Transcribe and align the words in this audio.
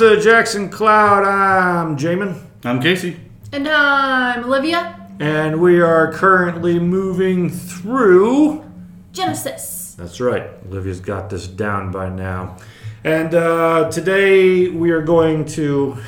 to 0.00 0.18
Jackson 0.18 0.70
Cloud. 0.70 1.24
I'm 1.26 1.94
Jamin, 1.94 2.42
I'm 2.64 2.80
Casey. 2.80 3.20
And 3.52 3.68
I'm 3.68 4.44
Olivia. 4.44 4.98
and 5.18 5.60
we 5.60 5.82
are 5.82 6.10
currently 6.10 6.78
moving 6.78 7.50
through. 7.50 8.64
Genesis. 9.12 9.94
That's 9.98 10.18
right. 10.18 10.48
Olivia's 10.66 11.00
got 11.00 11.28
this 11.28 11.46
down 11.46 11.92
by 11.92 12.08
now. 12.08 12.56
And 13.04 13.34
uh, 13.34 13.90
today 13.90 14.68
we 14.68 14.90
are 14.90 15.02
going 15.02 15.44
to. 15.56 15.98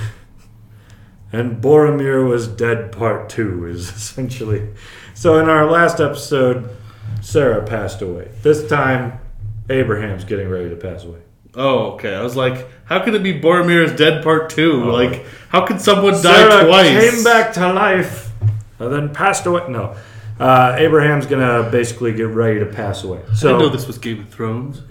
And 1.30 1.62
Boromir 1.62 2.27
was 2.27 2.48
dead, 2.48 2.93
part 2.93 3.29
two, 3.29 3.66
is 3.70 3.91
essentially. 3.91 4.70
So 5.12 5.38
in 5.38 5.51
our 5.51 5.70
last 5.70 6.01
episode, 6.01 6.74
Sarah 7.20 7.62
passed 7.66 8.01
away. 8.01 8.30
This 8.41 8.66
time, 8.66 9.20
Abraham's 9.69 10.24
getting 10.24 10.48
ready 10.48 10.70
to 10.70 10.77
pass 10.77 11.05
away. 11.05 11.20
Oh, 11.55 11.92
okay. 11.92 12.15
I 12.15 12.23
was 12.23 12.34
like, 12.37 12.66
how 12.84 13.01
could 13.05 13.15
it 13.15 13.23
be 13.23 13.38
Boromir's 13.38 13.95
Dead 13.97 14.23
Part 14.24 14.51
2? 14.51 14.91
Like, 14.91 15.27
how 15.48 15.66
could 15.66 15.80
someone 15.80 16.15
die 16.15 16.20
Sarah 16.20 16.66
twice? 16.66 17.11
came 17.11 17.25
back 17.25 17.52
to 17.55 17.73
life 17.73 18.30
and 18.78 18.92
then 18.92 19.12
passed 19.12 19.45
away. 19.47 19.66
No. 19.69 19.97
Uh, 20.41 20.75
Abraham's 20.78 21.27
going 21.27 21.47
to 21.47 21.70
basically 21.70 22.12
get 22.15 22.28
ready 22.28 22.59
to 22.61 22.66
pass 22.66 23.05
away. 23.05 23.20
So 23.34 23.48
didn't 23.48 23.62
know 23.62 23.69
this 23.69 23.87
was 23.87 23.98
Game 23.98 24.20
of 24.20 24.28
Thrones. 24.30 24.80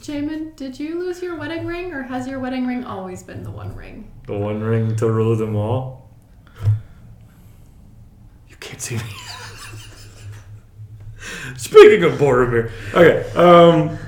Jamin, 0.00 0.56
did 0.56 0.80
you 0.80 0.98
lose 0.98 1.22
your 1.22 1.36
wedding 1.36 1.66
ring 1.66 1.92
or 1.92 2.02
has 2.02 2.26
your 2.26 2.40
wedding 2.40 2.66
ring 2.66 2.84
always 2.84 3.22
been 3.22 3.44
the 3.44 3.50
one 3.50 3.74
ring? 3.76 4.10
The 4.26 4.36
One 4.36 4.60
Ring 4.60 4.96
to 4.96 5.10
rule 5.10 5.36
them 5.36 5.56
all. 5.56 6.08
You 8.48 8.56
can't 8.60 8.80
see 8.80 8.96
me. 8.96 9.02
Speaking 11.56 12.04
of 12.04 12.12
Boromir, 12.12 12.70
okay, 12.94 13.28
um, 13.36 13.98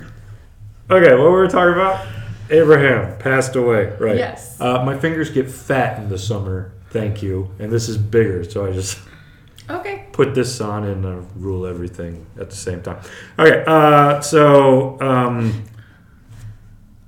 okay, 0.92 1.14
what 1.14 1.30
were 1.30 1.42
we 1.42 1.48
talking 1.48 1.74
about? 1.74 2.06
Abraham 2.50 3.18
passed 3.18 3.56
away, 3.56 3.94
right? 3.98 4.16
Yes. 4.16 4.60
Uh, 4.60 4.84
my 4.84 4.98
fingers 4.98 5.30
get 5.30 5.50
fat 5.50 5.98
in 5.98 6.08
the 6.08 6.18
summer. 6.18 6.72
Thank 6.90 7.22
you, 7.22 7.50
and 7.58 7.72
this 7.72 7.88
is 7.88 7.96
bigger, 7.96 8.44
so 8.44 8.66
I 8.66 8.72
just 8.72 8.98
Okay. 9.70 10.06
put 10.12 10.34
this 10.34 10.60
on 10.60 10.84
and 10.84 11.06
uh, 11.06 11.20
rule 11.36 11.64
everything 11.66 12.26
at 12.38 12.50
the 12.50 12.56
same 12.56 12.82
time. 12.82 13.00
Okay, 13.38 13.64
uh, 13.66 14.20
so 14.20 15.00
um, 15.00 15.64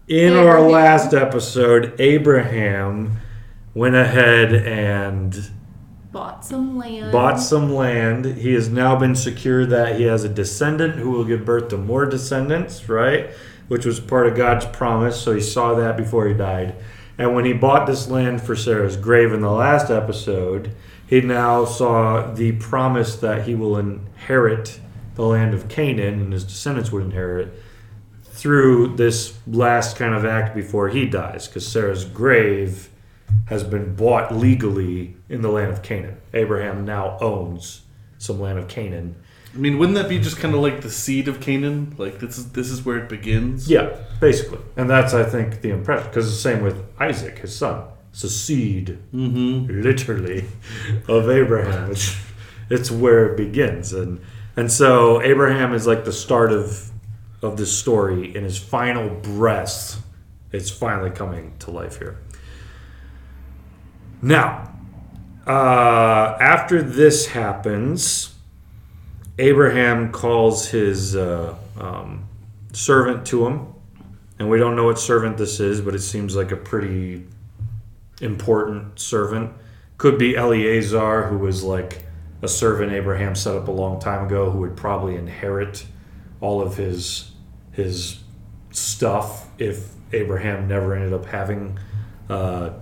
in 0.08 0.32
our 0.34 0.60
last 0.62 1.12
episode, 1.12 1.94
Abraham 2.00 3.18
went 3.74 3.96
ahead 3.96 4.54
and 4.54 5.50
Bought 6.14 6.44
some 6.44 6.78
land. 6.78 7.10
bought 7.10 7.40
some 7.40 7.74
land. 7.74 8.24
He 8.24 8.54
has 8.54 8.68
now 8.68 8.94
been 8.94 9.16
secure 9.16 9.66
that 9.66 9.96
he 9.96 10.04
has 10.04 10.22
a 10.22 10.28
descendant 10.28 10.94
who 10.94 11.10
will 11.10 11.24
give 11.24 11.44
birth 11.44 11.70
to 11.70 11.76
more 11.76 12.06
descendants, 12.06 12.88
right? 12.88 13.30
Which 13.66 13.84
was 13.84 13.98
part 13.98 14.28
of 14.28 14.36
God's 14.36 14.64
promise. 14.64 15.20
So 15.20 15.34
he 15.34 15.40
saw 15.40 15.74
that 15.74 15.96
before 15.96 16.28
he 16.28 16.34
died. 16.34 16.76
And 17.18 17.34
when 17.34 17.44
he 17.44 17.52
bought 17.52 17.88
this 17.88 18.08
land 18.08 18.40
for 18.40 18.54
Sarah's 18.54 18.96
grave 18.96 19.32
in 19.32 19.40
the 19.40 19.50
last 19.50 19.90
episode, 19.90 20.76
he 21.04 21.20
now 21.20 21.64
saw 21.64 22.32
the 22.32 22.52
promise 22.52 23.16
that 23.16 23.48
he 23.48 23.56
will 23.56 23.76
inherit 23.76 24.78
the 25.16 25.24
land 25.24 25.52
of 25.52 25.68
Canaan 25.68 26.20
and 26.20 26.32
his 26.32 26.44
descendants 26.44 26.92
would 26.92 27.02
inherit 27.02 27.52
through 28.22 28.94
this 28.94 29.36
last 29.48 29.96
kind 29.96 30.14
of 30.14 30.24
act 30.24 30.54
before 30.54 30.90
he 30.90 31.06
dies, 31.06 31.48
because 31.48 31.66
Sarah's 31.66 32.04
grave 32.04 32.88
has 33.46 33.62
been 33.64 33.94
bought 33.94 34.34
legally 34.34 35.16
in 35.28 35.42
the 35.42 35.48
land 35.50 35.70
of 35.72 35.82
Canaan. 35.82 36.16
Abraham 36.32 36.84
now 36.84 37.18
owns 37.20 37.82
some 38.18 38.40
land 38.40 38.58
of 38.58 38.68
Canaan. 38.68 39.16
I 39.54 39.56
mean, 39.58 39.78
wouldn't 39.78 39.96
that 39.96 40.08
be 40.08 40.18
just 40.18 40.38
kind 40.38 40.54
of 40.54 40.60
like 40.60 40.80
the 40.80 40.90
seed 40.90 41.28
of 41.28 41.40
Canaan? 41.40 41.94
Like, 41.98 42.18
this 42.18 42.38
is 42.38 42.52
this 42.52 42.70
is 42.70 42.84
where 42.84 42.98
it 42.98 43.08
begins? 43.08 43.70
Yeah, 43.70 43.96
basically. 44.20 44.58
And 44.76 44.90
that's, 44.90 45.14
I 45.14 45.22
think, 45.24 45.60
the 45.60 45.70
impression. 45.70 46.08
Because 46.08 46.26
the 46.30 46.36
same 46.36 46.62
with 46.62 46.82
Isaac, 46.98 47.38
his 47.38 47.54
son. 47.54 47.84
It's 48.10 48.24
a 48.24 48.30
seed, 48.30 48.98
Mm-hmm. 49.12 49.82
literally, 49.82 50.44
of 51.08 51.28
Abraham. 51.28 51.90
It's, 51.90 52.16
it's 52.70 52.90
where 52.90 53.26
it 53.32 53.36
begins. 53.36 53.92
And 53.92 54.20
and 54.56 54.70
so 54.72 55.20
Abraham 55.22 55.72
is 55.74 55.86
like 55.86 56.04
the 56.04 56.12
start 56.12 56.50
of 56.52 56.90
of 57.42 57.56
this 57.56 57.76
story. 57.76 58.34
In 58.34 58.42
his 58.44 58.56
final 58.58 59.08
breath, 59.08 60.02
it's 60.52 60.70
finally 60.70 61.10
coming 61.10 61.54
to 61.60 61.70
life 61.70 61.98
here. 61.98 62.16
Now, 64.24 64.72
uh, 65.46 66.38
after 66.40 66.80
this 66.80 67.26
happens, 67.26 68.34
Abraham 69.38 70.12
calls 70.12 70.68
his 70.68 71.14
uh, 71.14 71.54
um, 71.78 72.26
servant 72.72 73.26
to 73.26 73.46
him. 73.46 73.74
And 74.38 74.48
we 74.48 74.58
don't 74.58 74.76
know 74.76 74.86
what 74.86 74.98
servant 74.98 75.36
this 75.36 75.60
is, 75.60 75.82
but 75.82 75.94
it 75.94 76.00
seems 76.00 76.34
like 76.34 76.52
a 76.52 76.56
pretty 76.56 77.26
important 78.22 78.98
servant. 78.98 79.52
Could 79.98 80.16
be 80.16 80.38
Eleazar, 80.38 81.28
who 81.28 81.36
was 81.36 81.62
like 81.62 82.02
a 82.40 82.48
servant 82.48 82.92
Abraham 82.92 83.34
set 83.34 83.54
up 83.54 83.68
a 83.68 83.72
long 83.72 84.00
time 84.00 84.24
ago, 84.24 84.50
who 84.50 84.60
would 84.60 84.74
probably 84.74 85.16
inherit 85.16 85.84
all 86.40 86.62
of 86.62 86.78
his 86.78 87.30
his 87.72 88.20
stuff 88.70 89.48
if 89.58 89.90
Abraham 90.12 90.66
never 90.66 90.94
ended 90.94 91.12
up 91.12 91.26
having 91.26 91.78
a 92.30 92.72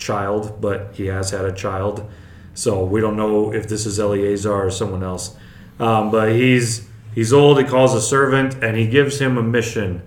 child, 0.00 0.60
but 0.60 0.90
he 0.94 1.06
has 1.06 1.30
had 1.30 1.44
a 1.44 1.52
child. 1.52 2.10
So 2.54 2.84
we 2.84 3.00
don't 3.00 3.16
know 3.16 3.52
if 3.52 3.68
this 3.68 3.86
is 3.86 4.00
Eleazar 4.00 4.66
or 4.66 4.70
someone 4.70 5.04
else. 5.04 5.36
Um, 5.78 6.10
but 6.10 6.32
he's 6.32 6.88
he's 7.14 7.32
old. 7.32 7.58
He 7.58 7.64
calls 7.64 7.94
a 7.94 8.00
servant, 8.00 8.62
and 8.62 8.76
he 8.76 8.88
gives 8.88 9.20
him 9.20 9.38
a 9.38 9.42
mission. 9.42 10.02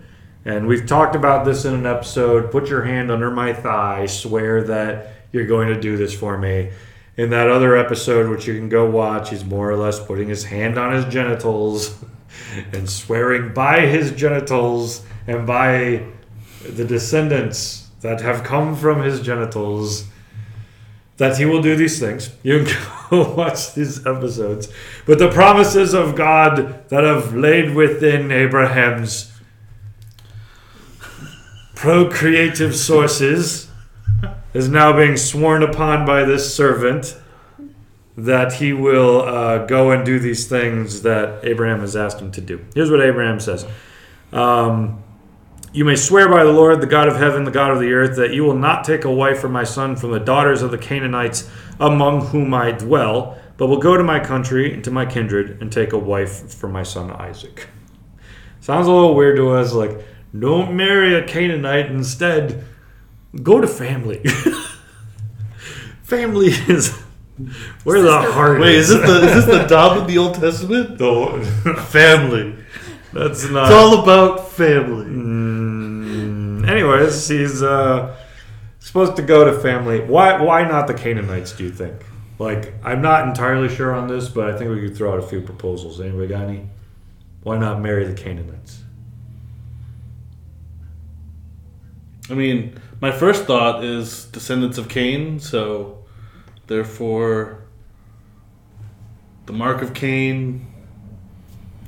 And 0.46 0.68
we've 0.68 0.86
talked 0.86 1.16
about 1.16 1.46
this 1.46 1.64
in 1.64 1.74
an 1.74 1.86
episode. 1.86 2.52
Put 2.52 2.68
your 2.68 2.84
hand 2.84 3.10
under 3.10 3.32
my 3.32 3.54
thigh. 3.54 4.08
Swear 4.08 4.64
that 4.64 5.14
you're 5.32 5.48
going 5.48 5.70
to 5.70 5.80
do 5.80 5.96
this 5.96 6.14
for 6.14 6.38
me. 6.38 6.72
In 7.16 7.30
that 7.30 7.48
other 7.48 7.78
episode, 7.78 8.30
which 8.30 8.48
you 8.48 8.56
can 8.58 8.70
go 8.70 8.90
watch, 8.90 9.30
he's 9.30 9.46
more 9.46 9.70
or 9.70 9.78
less 9.78 10.04
putting 10.04 10.28
his 10.28 10.44
hand 10.44 10.78
on 10.78 10.92
his 10.92 11.06
genitals 11.06 12.04
and 12.74 12.90
swearing 12.90 13.54
by 13.54 13.82
his 13.82 14.12
genitals 14.12 15.04
and 15.28 15.48
by 15.48 16.06
the 16.68 16.84
descendants 16.84 17.83
that 18.04 18.22
have 18.22 18.44
come 18.44 18.76
from 18.76 19.02
his 19.02 19.22
genitals 19.22 20.06
that 21.18 21.38
he 21.38 21.46
will 21.46 21.62
do 21.62 21.76
these 21.76 22.00
things. 22.00 22.30
You 22.44 22.66
can 22.66 22.78
go 23.10 23.34
watch 23.34 23.74
these 23.74 24.06
episodes. 24.06 24.68
But 25.06 25.20
the 25.20 25.30
promises 25.30 25.94
of 25.94 26.16
God 26.16 26.90
that 26.90 27.04
have 27.04 27.34
laid 27.34 27.74
within 27.74 28.32
Abraham's 28.32 29.32
procreative 31.76 32.76
sources 32.76 33.70
is 34.54 34.70
now 34.70 34.96
being 34.96 35.18
sworn 35.18 35.64
upon 35.64 36.06
by 36.06 36.24
this 36.24 36.54
servant 36.54 37.18
that 38.18 38.54
he 38.54 38.74
will 38.74 39.22
uh, 39.22 39.66
go 39.66 39.92
and 39.92 40.06
do 40.06 40.20
these 40.20 40.48
things 40.48 41.02
that 41.02 41.44
Abraham 41.44 41.80
has 41.80 41.96
asked 41.96 42.20
him 42.20 42.32
to 42.32 42.42
do. 42.42 42.64
Here's 42.76 42.92
what 42.92 43.02
Abraham 43.02 43.40
says. 43.40 43.66
Um, 44.32 45.03
you 45.74 45.84
may 45.84 45.96
swear 45.96 46.30
by 46.30 46.44
the 46.44 46.52
Lord, 46.52 46.82
the 46.82 46.88
God 46.88 47.08
of 47.08 47.18
heaven, 47.18 47.44
the 47.44 47.52
God 47.52 47.72
of 47.72 47.80
the 47.80 47.92
earth, 47.94 48.16
that 48.18 48.34
you 48.34 48.44
will 48.44 48.56
not 48.56 48.84
take 48.84 49.06
a 49.06 49.12
wife 49.12 49.40
for 49.40 49.50
my 49.50 49.64
son 49.64 49.96
from 49.96 50.12
the 50.12 50.20
daughters 50.20 50.62
of 50.62 50.72
the 50.72 50.78
Canaanites 50.78 51.50
among 51.80 52.28
whom 52.28 52.54
I 52.54 52.72
dwell, 52.72 53.38
but 53.58 53.68
will 53.68 53.80
go 53.80 53.98
to 53.98 54.04
my 54.04 54.20
country 54.20 54.74
and 54.74 54.84
to 54.84 54.92
my 54.92 55.06
kindred 55.06 55.62
and 55.62 55.72
take 55.72 55.92
a 55.92 55.98
wife 55.98 56.54
for 56.54 56.70
my 56.70 56.84
son 56.84 57.12
Isaac. 57.12 57.68
Sounds 58.62 58.88
a 58.88 58.92
little 58.92 59.16
weird 59.16 59.36
to 59.38 59.50
us, 59.52 59.74
like, 59.74 60.00
don't 60.38 60.76
marry 60.76 61.16
a 61.16 61.26
Canaanite, 61.26 61.88
instead, 61.88 62.64
go 63.42 63.60
to 63.60 63.68
family. 63.68 64.24
family 66.04 66.48
is 66.68 66.92
where 67.84 68.02
the 68.02 68.22
heart 68.32 68.60
Wait, 68.60 68.76
is. 68.76 68.90
is 68.90 69.00
this 69.00 69.10
the 69.10 69.28
is 69.28 69.46
this 69.46 69.62
the 69.62 69.68
Dom 69.68 69.98
of 69.98 70.08
the 70.08 70.18
Old 70.18 70.36
Testament? 70.36 70.98
the, 70.98 71.84
Family. 71.90 72.56
that's 73.12 73.50
not. 73.50 73.66
It's 73.66 73.74
all 73.74 74.04
about 74.04 74.50
family. 74.52 75.06
Mm, 75.06 75.53
anyways, 76.68 77.28
he's 77.28 77.62
uh, 77.64 78.16
supposed 78.80 79.16
to 79.18 79.22
go 79.22 79.46
to 79.46 79.60
family. 79.60 80.00
Why? 80.02 80.42
Why 80.42 80.64
not 80.68 80.88
the 80.88 80.94
Canaanites? 80.94 81.52
Do 81.54 81.64
you 81.64 81.72
think? 81.72 82.04
Like, 82.40 82.74
I'm 82.84 83.02
not 83.02 83.28
entirely 83.28 83.74
sure 83.74 83.94
on 83.94 84.08
this, 84.08 84.28
but 84.28 84.50
I 84.50 84.58
think 84.58 84.72
we 84.72 84.82
could 84.82 84.98
throw 84.98 85.14
out 85.14 85.20
a 85.20 85.28
few 85.28 85.42
proposals. 85.42 86.02
Anybody 86.02 86.28
got 86.28 86.44
any? 86.44 86.68
Why 87.44 87.58
not 87.58 87.80
marry 87.82 88.06
the 88.06 88.14
Canaanites? 88.14 88.82
I 92.30 92.34
mean, 92.34 92.80
my 93.02 93.12
first 93.12 93.46
thought 93.46 93.84
is 93.84 94.26
descendants 94.26 94.78
of 94.78 94.88
Cain, 94.90 95.40
so 95.40 96.06
therefore 96.68 97.60
the 99.46 99.54
mark 99.54 99.82
of 99.82 99.94
Cain. 99.94 100.66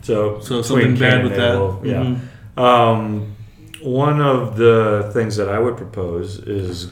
So, 0.02 0.40
So 0.42 0.62
something 0.62 0.98
bad 0.98 1.14
Cain 1.14 1.24
with 1.24 1.36
that. 1.36 1.56
Abel, 1.56 1.82
yeah. 1.84 2.18
Mhm. 2.58 2.62
Um, 2.62 3.35
one 3.86 4.20
of 4.20 4.58
the 4.58 5.12
things 5.14 5.36
that 5.36 5.48
I 5.48 5.60
would 5.60 5.78
propose 5.78 6.40
is 6.40 6.92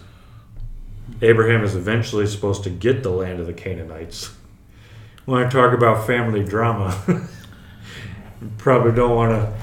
Abraham 1.21 1.63
is 1.63 1.75
eventually 1.75 2.27
supposed 2.27 2.63
to 2.63 2.69
get 2.69 3.01
the 3.01 3.09
land 3.09 3.39
of 3.39 3.47
the 3.47 3.53
Canaanites. 3.53 4.31
When 5.25 5.43
I 5.43 5.49
talk 5.49 5.73
about 5.73 6.05
family 6.05 6.43
drama, 6.43 6.95
probably 8.57 8.91
don't 8.91 9.15
want 9.15 9.31
to 9.31 9.53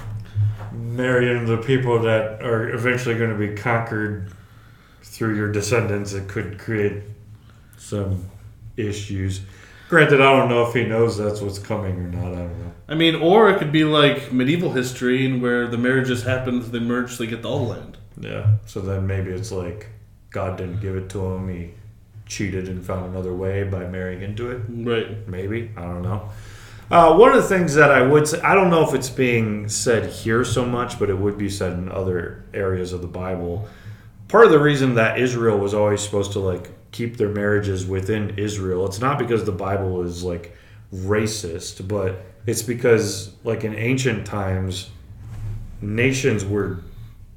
marry 0.73 1.31
into 1.31 1.55
the 1.55 1.63
people 1.63 2.01
that 2.01 2.43
are 2.43 2.71
eventually 2.71 3.17
going 3.17 3.31
to 3.31 3.37
be 3.37 3.55
conquered 3.55 4.33
through 5.03 5.37
your 5.37 5.53
descendants, 5.53 6.13
it 6.15 6.29
could 6.29 6.59
create 6.59 7.03
some 7.77 8.29
issues. 8.77 9.43
Granted, 9.91 10.21
I 10.21 10.39
don't 10.39 10.49
know 10.49 10.65
if 10.65 10.73
he 10.73 10.85
knows 10.85 11.19
that's 11.19 11.41
what's 11.41 11.59
coming 11.59 11.97
or 11.97 12.07
not. 12.07 12.33
I 12.33 12.37
don't 12.37 12.59
know. 12.61 12.73
I 12.89 12.95
mean, 12.95 13.17
or 13.17 13.51
it 13.51 13.59
could 13.59 13.73
be 13.73 13.83
like 13.83 14.33
medieval 14.33 14.71
history, 14.71 15.27
and 15.27 15.43
where 15.43 15.67
the 15.67 15.79
marriages 15.79 16.23
happen, 16.23 16.71
they 16.71 16.79
merge, 16.79 17.19
they 17.19 17.27
get 17.27 17.45
all 17.45 17.65
the 17.65 17.73
land. 17.73 17.99
Yeah. 18.17 18.53
So 18.67 18.81
then 18.81 19.09
maybe 19.09 19.33
it's 19.33 19.51
like 19.51 19.89
God 20.31 20.59
didn't 20.59 20.81
give 20.81 20.95
it 20.95 21.11
to 21.11 21.27
him. 21.27 21.49
He 21.49 21.75
cheated 22.27 22.69
and 22.69 22.87
found 22.87 23.07
another 23.07 23.35
way 23.35 23.65
by 23.65 23.89
marrying 23.89 24.23
into 24.23 24.53
it. 24.53 24.63
Right. 24.69 25.27
Maybe. 25.27 25.73
I 25.77 25.83
don't 25.83 26.03
know. 26.03 26.31
Uh, 26.89 27.17
one 27.17 27.31
of 27.31 27.43
the 27.43 27.49
things 27.49 27.75
that 27.75 27.91
I 27.91 28.01
would 28.03 28.29
say, 28.29 28.41
I 28.43 28.55
don't 28.55 28.71
know 28.71 28.89
if 28.89 28.95
it's 28.95 29.11
being 29.11 29.69
said 29.69 30.09
here 30.09 30.45
so 30.45 30.65
much, 30.65 31.01
but 31.01 31.11
it 31.11 31.19
would 31.19 31.37
be 31.37 31.51
said 31.51 31.73
in 31.73 31.91
other 31.91 32.45
areas 32.55 32.93
of 32.93 33.01
the 33.01 33.09
Bible. 33.09 33.69
Part 34.29 34.45
of 34.45 34.53
the 34.53 34.61
reason 34.61 34.95
that 34.95 35.19
Israel 35.19 35.59
was 35.59 35.75
always 35.75 36.01
supposed 36.01 36.31
to 36.33 36.39
like 36.39 36.71
keep 36.93 37.17
their 37.17 37.29
marriages 37.29 37.87
within 37.87 38.39
Israel, 38.39 38.87
it's 38.87 39.01
not 39.01 39.19
because 39.19 39.45
the 39.45 39.53
Bible 39.53 40.03
is 40.03 40.25
like 40.25 40.57
racist, 40.93 41.87
but 41.87 42.23
it's 42.47 42.63
because 42.63 43.35
like 43.45 43.65
in 43.65 43.75
ancient 43.75 44.27
times, 44.27 44.91
nations 45.81 46.45
were 46.45 46.81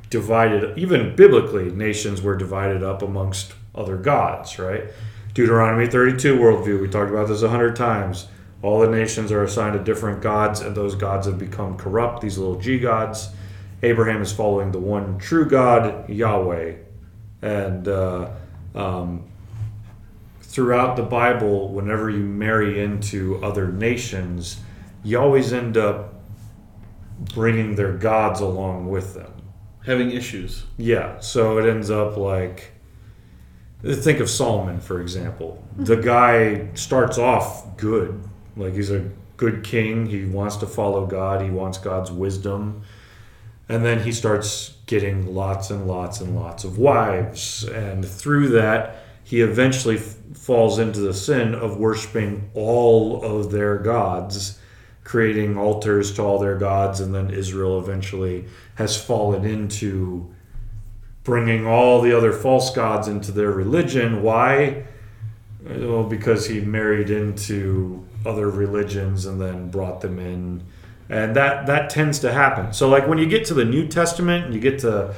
divided, 0.09 0.77
even 0.77 1.15
biblically, 1.15 1.71
nations 1.71 2.21
were 2.21 2.35
divided 2.35 2.83
up 2.83 3.01
amongst 3.01 3.53
other 3.75 3.97
gods, 3.97 4.59
right? 4.59 4.85
Deuteronomy 5.33 5.87
32 5.87 6.37
worldview, 6.37 6.79
we 6.79 6.87
talked 6.87 7.09
about 7.09 7.27
this 7.27 7.41
a 7.41 7.49
hundred 7.49 7.75
times. 7.75 8.27
All 8.61 8.79
the 8.79 8.87
nations 8.87 9.31
are 9.31 9.43
assigned 9.43 9.73
to 9.73 9.83
different 9.83 10.21
gods, 10.21 10.61
and 10.61 10.75
those 10.75 10.95
gods 10.95 11.25
have 11.25 11.37
become 11.37 11.77
corrupt, 11.77 12.21
these 12.21 12.37
little 12.37 12.59
g 12.59 12.79
gods. 12.79 13.29
Abraham 13.81 14.21
is 14.21 14.31
following 14.31 14.71
the 14.71 14.79
one 14.79 15.17
true 15.17 15.45
God, 15.45 16.07
Yahweh. 16.09 16.75
And 17.41 17.87
uh, 17.87 18.29
um, 18.73 19.25
throughout 20.53 20.95
the 20.95 21.03
Bible, 21.03 21.69
whenever 21.69 22.11
you 22.11 22.19
marry 22.19 22.79
into 22.79 23.43
other 23.43 23.71
nations, 23.71 24.59
you 25.03 25.19
always 25.19 25.51
end 25.51 25.77
up 25.77 26.13
bringing 27.33 27.73
their 27.75 27.93
gods 27.93 28.39
along 28.39 28.87
with 28.87 29.15
them. 29.15 29.33
Having 29.83 30.11
issues. 30.11 30.63
Yeah, 30.77 31.19
so 31.19 31.57
it 31.57 31.67
ends 31.67 31.89
up 31.89 32.17
like 32.17 32.71
think 33.83 34.19
of 34.19 34.29
Solomon 34.29 34.79
for 34.79 35.01
example. 35.01 35.61
The 35.75 35.95
guy 35.95 36.69
starts 36.75 37.17
off 37.17 37.75
good, 37.75 38.23
like 38.55 38.75
he's 38.75 38.91
a 38.91 39.09
good 39.37 39.63
king. 39.63 40.05
He 40.05 40.23
wants 40.23 40.57
to 40.57 40.67
follow 40.67 41.07
God. 41.07 41.41
He 41.41 41.49
wants 41.49 41.79
God's 41.79 42.11
wisdom, 42.11 42.83
and 43.67 43.83
then 43.83 44.03
he 44.03 44.11
starts 44.11 44.77
getting 44.85 45.33
lots 45.33 45.71
and 45.71 45.87
lots 45.87 46.21
and 46.21 46.35
lots 46.35 46.63
of 46.63 46.77
wives, 46.77 47.63
and 47.63 48.05
through 48.05 48.49
that 48.49 49.02
he 49.23 49.41
eventually 49.41 49.97
f- 49.97 50.15
falls 50.33 50.79
into 50.79 50.99
the 50.99 51.13
sin 51.13 51.55
of 51.55 51.77
worshiping 51.77 52.49
all 52.53 53.23
of 53.23 53.51
their 53.51 53.77
gods 53.77 54.59
creating 55.03 55.57
altars 55.57 56.13
to 56.13 56.21
all 56.21 56.39
their 56.39 56.57
gods, 56.57 56.99
and 56.99 57.13
then 57.13 57.29
Israel 57.29 57.79
eventually 57.79 58.45
has 58.75 59.01
fallen 59.01 59.45
into 59.45 60.33
bringing 61.23 61.65
all 61.65 62.01
the 62.01 62.15
other 62.15 62.33
false 62.33 62.73
gods 62.73 63.07
into 63.07 63.31
their 63.31 63.51
religion. 63.51 64.23
Why? 64.23 64.85
Well, 65.63 66.03
because 66.03 66.47
he 66.47 66.59
married 66.61 67.09
into 67.09 68.05
other 68.25 68.49
religions 68.49 69.25
and 69.25 69.39
then 69.39 69.69
brought 69.69 70.01
them 70.01 70.19
in, 70.19 70.63
and 71.09 71.35
that 71.35 71.65
that 71.67 71.89
tends 71.89 72.19
to 72.19 72.31
happen. 72.31 72.73
So, 72.73 72.89
like 72.89 73.07
when 73.07 73.17
you 73.17 73.25
get 73.25 73.45
to 73.45 73.53
the 73.53 73.65
New 73.65 73.87
Testament 73.87 74.45
and 74.45 74.53
you 74.53 74.59
get 74.59 74.79
to 74.79 75.13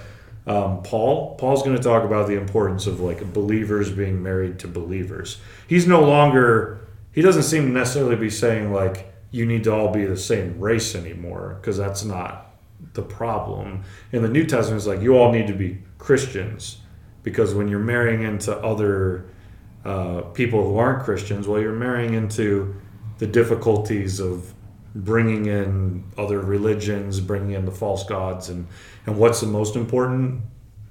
um, 0.48 0.84
Paul, 0.84 1.36
Paul's 1.36 1.64
going 1.64 1.76
to 1.76 1.82
talk 1.82 2.04
about 2.04 2.28
the 2.28 2.38
importance 2.38 2.86
of 2.86 3.00
like 3.00 3.34
believers 3.34 3.92
being 3.92 4.22
married 4.22 4.60
to 4.60 4.68
believers. 4.68 5.40
He's 5.68 5.88
no 5.88 6.04
longer. 6.04 6.82
He 7.12 7.22
doesn't 7.22 7.44
seem 7.44 7.64
to 7.68 7.72
necessarily 7.72 8.16
be 8.16 8.30
saying 8.30 8.72
like 8.72 9.12
you 9.32 9.46
need 9.46 9.64
to 9.64 9.74
all 9.74 9.92
be 9.92 10.06
the 10.06 10.18
same 10.18 10.60
race 10.60 10.96
anymore 10.96 11.58
because 11.60 11.78
that's 11.78 12.06
not 12.06 12.56
the 12.94 13.02
problem. 13.02 13.84
In 14.12 14.22
the 14.22 14.30
New 14.30 14.46
Testament, 14.46 14.80
it's 14.80 14.88
like 14.88 15.02
you 15.02 15.18
all 15.18 15.32
need 15.32 15.48
to 15.48 15.54
be 15.54 15.80
Christians 15.98 16.78
because 17.24 17.54
when 17.54 17.68
you're 17.68 17.80
marrying 17.80 18.24
into 18.24 18.56
other 18.58 19.26
uh, 19.84 20.22
people 20.34 20.64
who 20.64 20.78
aren't 20.78 21.04
Christians, 21.04 21.48
well, 21.48 21.62
you're 21.62 21.74
marrying 21.74 22.14
into 22.14 22.76
the 23.18 23.28
difficulties 23.28 24.20
of 24.20 24.54
bringing 24.96 25.46
in 25.46 26.04
other 26.18 26.40
religions, 26.40 27.20
bringing 27.20 27.52
in 27.52 27.66
the 27.66 27.72
false 27.72 28.04
gods, 28.06 28.50
and 28.50 28.68
and 29.06 29.18
what's 29.18 29.42
the 29.42 29.48
most 29.48 29.76
important? 29.76 30.42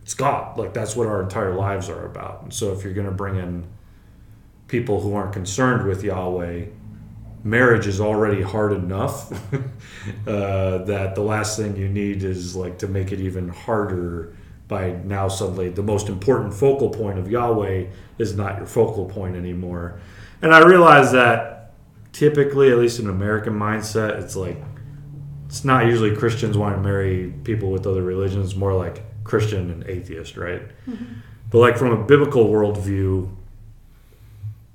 It's 0.02 0.14
God. 0.14 0.58
Like 0.58 0.74
that's 0.74 0.94
what 0.94 1.08
our 1.08 1.22
entire 1.22 1.54
lives 1.54 1.88
are 1.88 2.04
about. 2.04 2.42
And 2.42 2.52
so 2.52 2.72
if 2.72 2.84
you're 2.84 2.92
going 2.92 3.06
to 3.06 3.12
bring 3.12 3.36
in 3.36 3.66
people 4.68 5.00
who 5.00 5.14
aren't 5.14 5.32
concerned 5.32 5.86
with 5.86 6.04
Yahweh 6.04 6.66
marriage 7.44 7.86
is 7.86 8.00
already 8.00 8.40
hard 8.42 8.72
enough 8.72 9.30
uh, 10.26 10.78
that 10.78 11.14
the 11.14 11.20
last 11.20 11.58
thing 11.58 11.76
you 11.76 11.88
need 11.88 12.22
is 12.22 12.56
like 12.56 12.78
to 12.78 12.88
make 12.88 13.12
it 13.12 13.20
even 13.20 13.48
harder 13.48 14.34
by 14.66 14.92
now 15.04 15.28
suddenly 15.28 15.68
the 15.68 15.82
most 15.82 16.08
important 16.08 16.52
focal 16.52 16.88
point 16.88 17.18
of 17.18 17.30
Yahweh 17.30 17.84
is 18.16 18.34
not 18.34 18.56
your 18.56 18.66
focal 18.66 19.04
point 19.04 19.36
anymore. 19.36 20.00
And 20.40 20.54
I 20.54 20.64
realize 20.64 21.12
that 21.12 21.63
typically, 22.14 22.70
at 22.70 22.78
least 22.78 23.00
in 23.00 23.10
American 23.10 23.52
mindset, 23.52 24.22
it's 24.22 24.36
like 24.36 24.56
it's 25.46 25.64
not 25.64 25.84
usually 25.84 26.16
Christians 26.16 26.56
want 26.56 26.74
to 26.74 26.80
marry 26.80 27.34
people 27.44 27.70
with 27.70 27.86
other 27.86 28.02
religions, 28.02 28.56
more 28.56 28.72
like 28.72 29.02
Christian 29.24 29.70
and 29.70 29.84
atheist, 29.86 30.38
right? 30.38 30.62
But 31.50 31.58
like 31.58 31.76
from 31.76 31.90
a 31.92 32.02
biblical 32.04 32.46
worldview, 32.46 33.28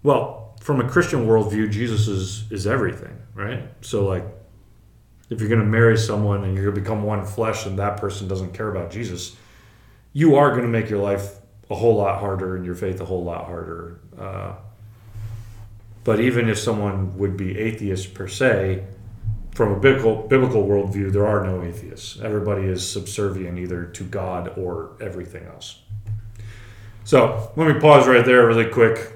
well, 0.04 0.56
from 0.62 0.80
a 0.80 0.88
Christian 0.88 1.26
worldview, 1.26 1.72
Jesus 1.72 2.08
is 2.08 2.52
is 2.52 2.68
everything, 2.68 3.18
right? 3.34 3.64
So 3.82 4.06
like, 4.06 4.26
if 5.30 5.40
you're 5.40 5.50
going 5.50 5.62
to 5.62 5.68
marry 5.68 5.98
someone 5.98 6.44
and 6.44 6.54
you're 6.56 6.66
going 6.66 6.76
to 6.76 6.82
become 6.82 7.04
one 7.04 7.26
flesh, 7.26 7.66
and 7.66 7.80
that 7.80 7.98
person 7.98 8.28
doesn't 8.28 8.54
care 8.54 8.70
about 8.70 8.92
Jesus, 8.92 9.36
you 10.14 10.36
are 10.36 10.52
going 10.52 10.64
to 10.64 10.68
make 10.68 10.90
your 10.90 11.00
life 11.00 11.36
a 11.70 11.76
whole 11.76 11.96
lot 11.96 12.20
harder 12.20 12.56
and 12.56 12.66
your 12.66 12.76
faith 12.76 13.00
a 13.00 13.06
whole 13.06 13.24
lot 13.24 13.46
harder. 13.46 14.00
Uh, 14.18 14.56
but 16.04 16.20
even 16.20 16.50
if 16.50 16.58
someone 16.58 17.18
would 17.18 17.38
be 17.38 17.58
atheist 17.58 18.14
per 18.14 18.28
se, 18.28 18.84
from 19.52 19.74
a 19.74 19.80
biblical 19.80 20.28
biblical 20.28 20.66
worldview, 20.66 21.12
there 21.12 21.28
are 21.28 21.46
no 21.46 21.62
atheists. 21.64 22.20
Everybody 22.22 22.64
is 22.64 22.90
subservient 22.90 23.60
either 23.60 23.86
to 23.86 24.04
God 24.04 24.54
or 24.58 24.92
everything 25.02 25.46
else. 25.46 25.82
So 27.04 27.52
let 27.56 27.74
me 27.74 27.80
pause 27.80 28.08
right 28.08 28.26
there 28.26 28.46
really 28.48 28.70
quick. 28.70 29.14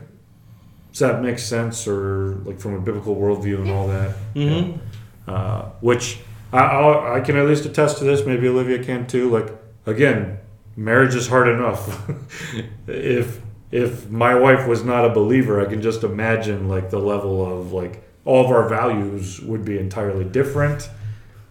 Does 0.91 0.99
that 0.99 1.21
make 1.21 1.39
sense, 1.39 1.87
or 1.87 2.35
like 2.43 2.59
from 2.59 2.73
a 2.73 2.79
biblical 2.81 3.15
worldview 3.15 3.61
and 3.61 3.71
all 3.71 3.87
that? 3.87 4.15
Mm-hmm. 4.35 4.79
Uh, 5.27 5.69
which 5.79 6.19
I, 6.51 6.59
I'll, 6.59 7.13
I 7.13 7.21
can 7.21 7.37
at 7.37 7.47
least 7.47 7.65
attest 7.65 7.99
to 7.99 8.03
this. 8.03 8.25
Maybe 8.25 8.47
Olivia 8.47 8.83
can 8.83 9.07
too. 9.07 9.29
Like 9.29 9.49
again, 9.85 10.39
marriage 10.75 11.15
is 11.15 11.27
hard 11.27 11.47
enough. 11.47 12.09
if 12.87 13.39
if 13.73 14.07
my 14.07 14.35
wife 14.35 14.67
was 14.67 14.83
not 14.83 15.03
a 15.03 15.09
believer, 15.09 15.59
I 15.59 15.65
can 15.65 15.81
just 15.81 16.03
imagine 16.03 16.69
like 16.69 16.91
the 16.91 16.99
level 16.99 17.43
of 17.43 17.73
like 17.73 18.07
all 18.23 18.45
of 18.45 18.51
our 18.51 18.69
values 18.69 19.41
would 19.41 19.65
be 19.65 19.79
entirely 19.79 20.25
different. 20.25 20.91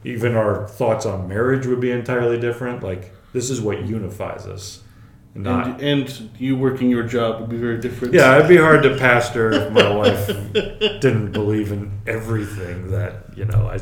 Even 0.04 0.36
our 0.36 0.68
thoughts 0.68 1.04
on 1.04 1.26
marriage 1.26 1.66
would 1.66 1.80
be 1.80 1.90
entirely 1.90 2.38
different. 2.38 2.80
Like 2.80 3.12
this 3.32 3.50
is 3.50 3.60
what 3.60 3.88
unifies 3.88 4.46
us. 4.46 4.84
Not 5.34 5.80
And, 5.80 5.82
and 5.82 6.30
you 6.38 6.56
working 6.56 6.90
your 6.90 7.02
job 7.02 7.40
would 7.40 7.50
be 7.50 7.56
very 7.56 7.80
different. 7.80 8.14
yeah, 8.14 8.36
it'd 8.36 8.48
be 8.48 8.56
hard 8.56 8.84
to 8.84 8.96
pastor 8.98 9.50
if 9.50 9.72
my 9.72 9.92
wife 9.92 10.28
didn't 10.52 11.32
believe 11.32 11.72
in 11.72 11.90
everything 12.06 12.92
that 12.92 13.36
you 13.36 13.46
know 13.46 13.66
I 13.66 13.80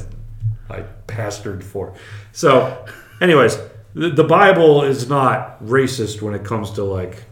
I 0.74 0.84
pastored 1.08 1.62
for. 1.62 1.94
So, 2.32 2.86
anyways, 3.20 3.58
the, 3.92 4.08
the 4.08 4.24
Bible 4.24 4.82
is 4.82 5.10
not 5.10 5.62
racist 5.62 6.22
when 6.22 6.32
it 6.32 6.44
comes 6.44 6.70
to 6.72 6.84
like, 6.84 7.24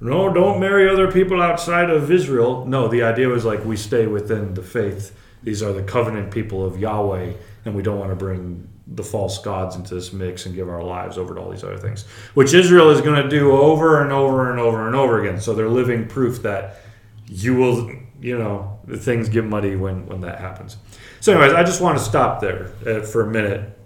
no, 0.00 0.32
don't 0.32 0.60
marry 0.60 0.88
other 0.88 1.10
people 1.10 1.42
outside 1.42 1.90
of 1.90 2.10
Israel. 2.10 2.64
No, 2.64 2.88
the 2.88 3.02
idea 3.02 3.28
was 3.28 3.44
like 3.44 3.64
we 3.64 3.76
stay 3.76 4.06
within 4.06 4.54
the 4.54 4.62
faith. 4.62 5.16
These 5.42 5.62
are 5.62 5.72
the 5.72 5.82
covenant 5.82 6.30
people 6.30 6.64
of 6.64 6.78
Yahweh, 6.78 7.32
and 7.64 7.74
we 7.74 7.82
don't 7.82 7.98
want 7.98 8.10
to 8.10 8.16
bring 8.16 8.68
the 8.86 9.02
false 9.02 9.38
gods 9.38 9.76
into 9.76 9.94
this 9.94 10.12
mix 10.12 10.46
and 10.46 10.54
give 10.54 10.68
our 10.68 10.82
lives 10.82 11.18
over 11.18 11.34
to 11.34 11.40
all 11.40 11.50
these 11.50 11.64
other 11.64 11.76
things, 11.76 12.04
which 12.34 12.54
Israel 12.54 12.90
is 12.90 13.00
going 13.00 13.22
to 13.22 13.28
do 13.28 13.52
over 13.52 14.02
and 14.02 14.12
over 14.12 14.50
and 14.50 14.58
over 14.58 14.86
and 14.86 14.96
over 14.96 15.20
again. 15.20 15.40
So 15.40 15.54
they're 15.54 15.68
living 15.68 16.06
proof 16.06 16.42
that 16.42 16.80
you 17.26 17.54
will, 17.54 17.90
you 18.20 18.38
know, 18.38 18.78
things 18.96 19.28
get 19.28 19.44
muddy 19.44 19.76
when 19.76 20.06
when 20.06 20.20
that 20.22 20.40
happens. 20.40 20.76
So, 21.20 21.32
anyways, 21.32 21.52
I 21.52 21.64
just 21.64 21.80
want 21.80 21.98
to 21.98 22.04
stop 22.04 22.40
there 22.40 22.70
uh, 22.86 23.02
for 23.02 23.22
a 23.22 23.26
minute 23.26 23.76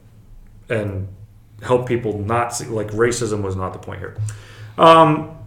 and 0.69 1.09
help 1.63 1.87
people 1.87 2.19
not 2.19 2.55
see 2.55 2.67
like 2.67 2.89
racism 2.89 3.43
was 3.43 3.57
not 3.57 3.73
the 3.73 3.79
point 3.79 4.01
here. 4.01 4.17
Um, 4.79 5.39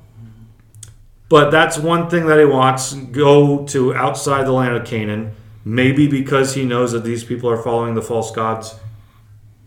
but 1.30 1.50
that's 1.50 1.78
one 1.78 2.10
thing 2.10 2.28
that 2.28 2.40
he 2.40 2.46
wants 2.46 2.94
go 2.94 3.66
to 3.68 3.96
outside 3.96 4.46
the 4.46 4.52
land 4.52 4.76
of 4.76 4.86
Canaan, 4.86 5.36
maybe 5.64 6.08
because 6.08 6.54
he 6.54 6.66
knows 6.66 6.92
that 6.92 7.04
these 7.04 7.24
people 7.24 7.50
are 7.50 7.62
following 7.62 7.96
the 7.96 8.02
false 8.02 8.32
gods, 8.32 8.76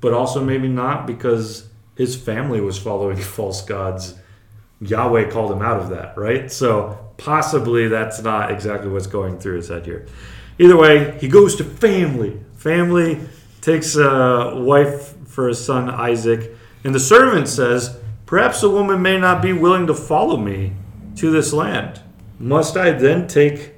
but 0.01 0.13
also 0.13 0.43
maybe 0.43 0.69
not 0.69 1.07
because 1.07 1.69
his 1.97 2.17
family 2.17 2.61
was 2.61 2.79
following 2.79 3.17
false 3.19 3.63
gods 3.63 4.15
Yahweh 4.81 5.31
called 5.31 5.53
him 5.53 5.63
out 5.63 5.81
of 5.81 5.91
that, 5.91 6.17
right? 6.17 6.51
So 6.51 7.13
possibly 7.17 7.89
that's 7.89 8.23
not 8.23 8.51
exactly 8.51 8.89
what's 8.89 9.07
going 9.07 9.39
through 9.39 9.57
his 9.57 9.69
head 9.69 9.85
here. 9.85 10.07
Either 10.59 10.77
way, 10.77 11.19
he 11.19 11.29
goes 11.29 11.57
to 11.57 11.65
family. 11.65 12.41
Family 12.57 13.21
takes 13.61 13.97
a 13.97 14.55
wife 14.57 15.15
for 15.29 15.49
his 15.49 15.65
son 15.65 15.89
Isaac, 15.91 16.55
and 16.85 16.95
the 16.95 17.01
servant 17.01 17.49
says, 17.49 17.99
Perhaps 18.27 18.61
the 18.61 18.71
woman 18.71 19.01
may 19.01 19.19
not 19.19 19.41
be 19.41 19.53
willing 19.53 19.87
to 19.87 19.95
follow 19.95 20.37
me 20.37 20.75
to 21.19 21.31
this 21.31 21.53
land. 21.53 22.01
Must 22.39 22.77
I 22.77 22.93
then 22.93 23.27
take 23.27 23.75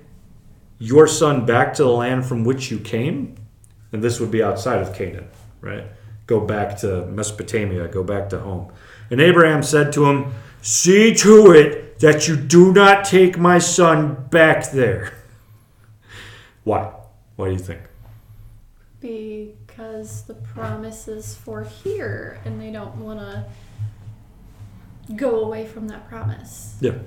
your 0.78 1.06
son 1.06 1.46
back 1.46 1.74
to 1.74 1.82
the 1.82 1.90
land 1.90 2.26
from 2.26 2.44
which 2.44 2.70
you 2.70 2.78
came? 2.78 3.36
And 3.92 4.02
this 4.02 4.20
would 4.20 4.30
be 4.30 4.42
outside 4.42 4.80
of 4.80 4.94
Canaan, 4.94 5.28
right? 5.60 5.84
Go 6.26 6.40
back 6.40 6.78
to 6.78 7.06
Mesopotamia, 7.06 7.88
go 7.88 8.04
back 8.04 8.28
to 8.30 8.38
home. 8.38 8.72
And 9.10 9.20
Abraham 9.20 9.62
said 9.62 9.92
to 9.94 10.06
him, 10.06 10.32
See 10.62 11.14
to 11.14 11.52
it 11.52 11.98
that 12.00 12.28
you 12.28 12.36
do 12.36 12.72
not 12.72 13.04
take 13.04 13.38
my 13.38 13.58
son 13.58 14.26
back 14.30 14.70
there. 14.70 15.12
Why? 16.64 16.92
What 17.36 17.46
do 17.46 17.52
you 17.52 17.58
think? 17.58 17.80
Because 19.00 20.22
the 20.24 20.34
promise 20.34 21.08
is 21.08 21.34
for 21.34 21.64
here, 21.64 22.38
and 22.44 22.60
they 22.60 22.70
don't 22.70 22.96
want 22.96 23.18
to 23.18 23.46
go 25.16 25.42
away 25.42 25.66
from 25.66 25.88
that 25.88 26.06
promise. 26.08 26.76
Yeah. 26.80 26.98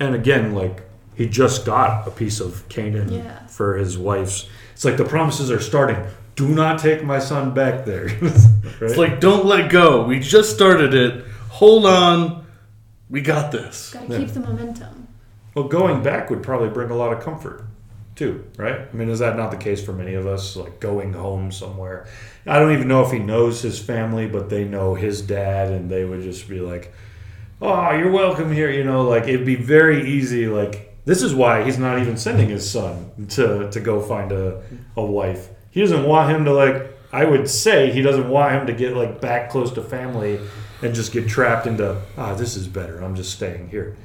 And 0.00 0.14
again, 0.14 0.54
like 0.54 0.82
he 1.14 1.28
just 1.28 1.64
got 1.66 2.08
a 2.08 2.10
piece 2.10 2.40
of 2.40 2.68
Canaan 2.68 3.12
Yeah. 3.12 3.46
for 3.46 3.76
his 3.76 3.96
wife's. 3.98 4.48
It's 4.72 4.84
like 4.84 4.96
the 4.96 5.04
promises 5.04 5.50
are 5.50 5.60
starting. 5.60 5.98
Do 6.36 6.48
not 6.48 6.78
take 6.78 7.04
my 7.04 7.18
son 7.18 7.52
back 7.54 7.84
there. 7.84 8.08
It's 8.82 8.96
like, 8.96 9.20
don't 9.20 9.44
let 9.44 9.70
go. 9.70 10.04
We 10.06 10.20
just 10.20 10.54
started 10.54 10.94
it. 10.94 11.22
Hold 11.50 11.84
on. 11.84 12.46
We 13.10 13.20
got 13.20 13.52
this. 13.52 13.92
Got 13.92 14.06
to 14.06 14.12
Yeah. 14.14 14.18
keep 14.20 14.28
the 14.32 14.40
momentum. 14.40 15.06
well, 15.54 15.68
going 15.68 16.02
back 16.02 16.30
would 16.30 16.42
probably 16.42 16.70
bring 16.70 16.88
a 16.90 16.96
lot 16.96 17.12
of 17.12 17.22
comfort 17.22 17.64
too, 18.16 18.44
right? 18.56 18.80
I 18.90 18.96
mean, 18.96 19.10
is 19.10 19.18
that 19.18 19.36
not 19.36 19.50
the 19.50 19.58
case 19.58 19.84
for 19.84 19.92
many 19.92 20.14
of 20.14 20.26
us? 20.26 20.56
Like 20.56 20.80
going 20.80 21.12
home 21.12 21.52
somewhere. 21.52 22.06
I 22.46 22.58
don't 22.58 22.72
even 22.72 22.88
know 22.88 23.02
if 23.04 23.10
he 23.12 23.18
knows 23.18 23.60
his 23.60 23.78
family, 23.78 24.26
but 24.26 24.48
they 24.48 24.64
know 24.64 24.94
his 24.94 25.20
dad, 25.20 25.70
and 25.70 25.90
they 25.90 26.04
would 26.06 26.22
just 26.22 26.48
be 26.48 26.60
like, 26.60 26.94
"Oh, 27.60 27.90
you're 27.92 28.10
welcome 28.10 28.52
here." 28.52 28.70
You 28.70 28.84
know, 28.84 29.02
like 29.02 29.24
it'd 29.24 29.46
be 29.46 29.56
very 29.56 30.08
easy. 30.10 30.46
Like 30.46 30.98
this 31.04 31.22
is 31.22 31.34
why 31.34 31.64
he's 31.64 31.78
not 31.78 31.98
even 31.98 32.16
sending 32.16 32.48
his 32.48 32.68
son 32.68 33.26
to 33.30 33.70
to 33.70 33.80
go 33.80 34.00
find 34.00 34.32
a 34.32 34.62
a 34.96 35.04
wife. 35.04 35.48
He 35.70 35.80
doesn't 35.80 36.04
want 36.04 36.30
him 36.30 36.44
to 36.44 36.52
like. 36.52 36.96
I 37.12 37.24
would 37.24 37.50
say 37.50 37.90
he 37.90 38.02
doesn't 38.02 38.28
want 38.28 38.52
him 38.54 38.66
to 38.68 38.72
get 38.72 38.96
like 38.96 39.20
back 39.20 39.50
close 39.50 39.72
to 39.72 39.82
family 39.82 40.38
and 40.82 40.94
just 40.94 41.12
get 41.12 41.28
trapped 41.28 41.66
into 41.66 42.00
ah 42.16 42.34
this 42.34 42.56
is 42.56 42.68
better. 42.68 43.02
I'm 43.02 43.16
just 43.16 43.32
staying 43.32 43.68
here. 43.68 43.96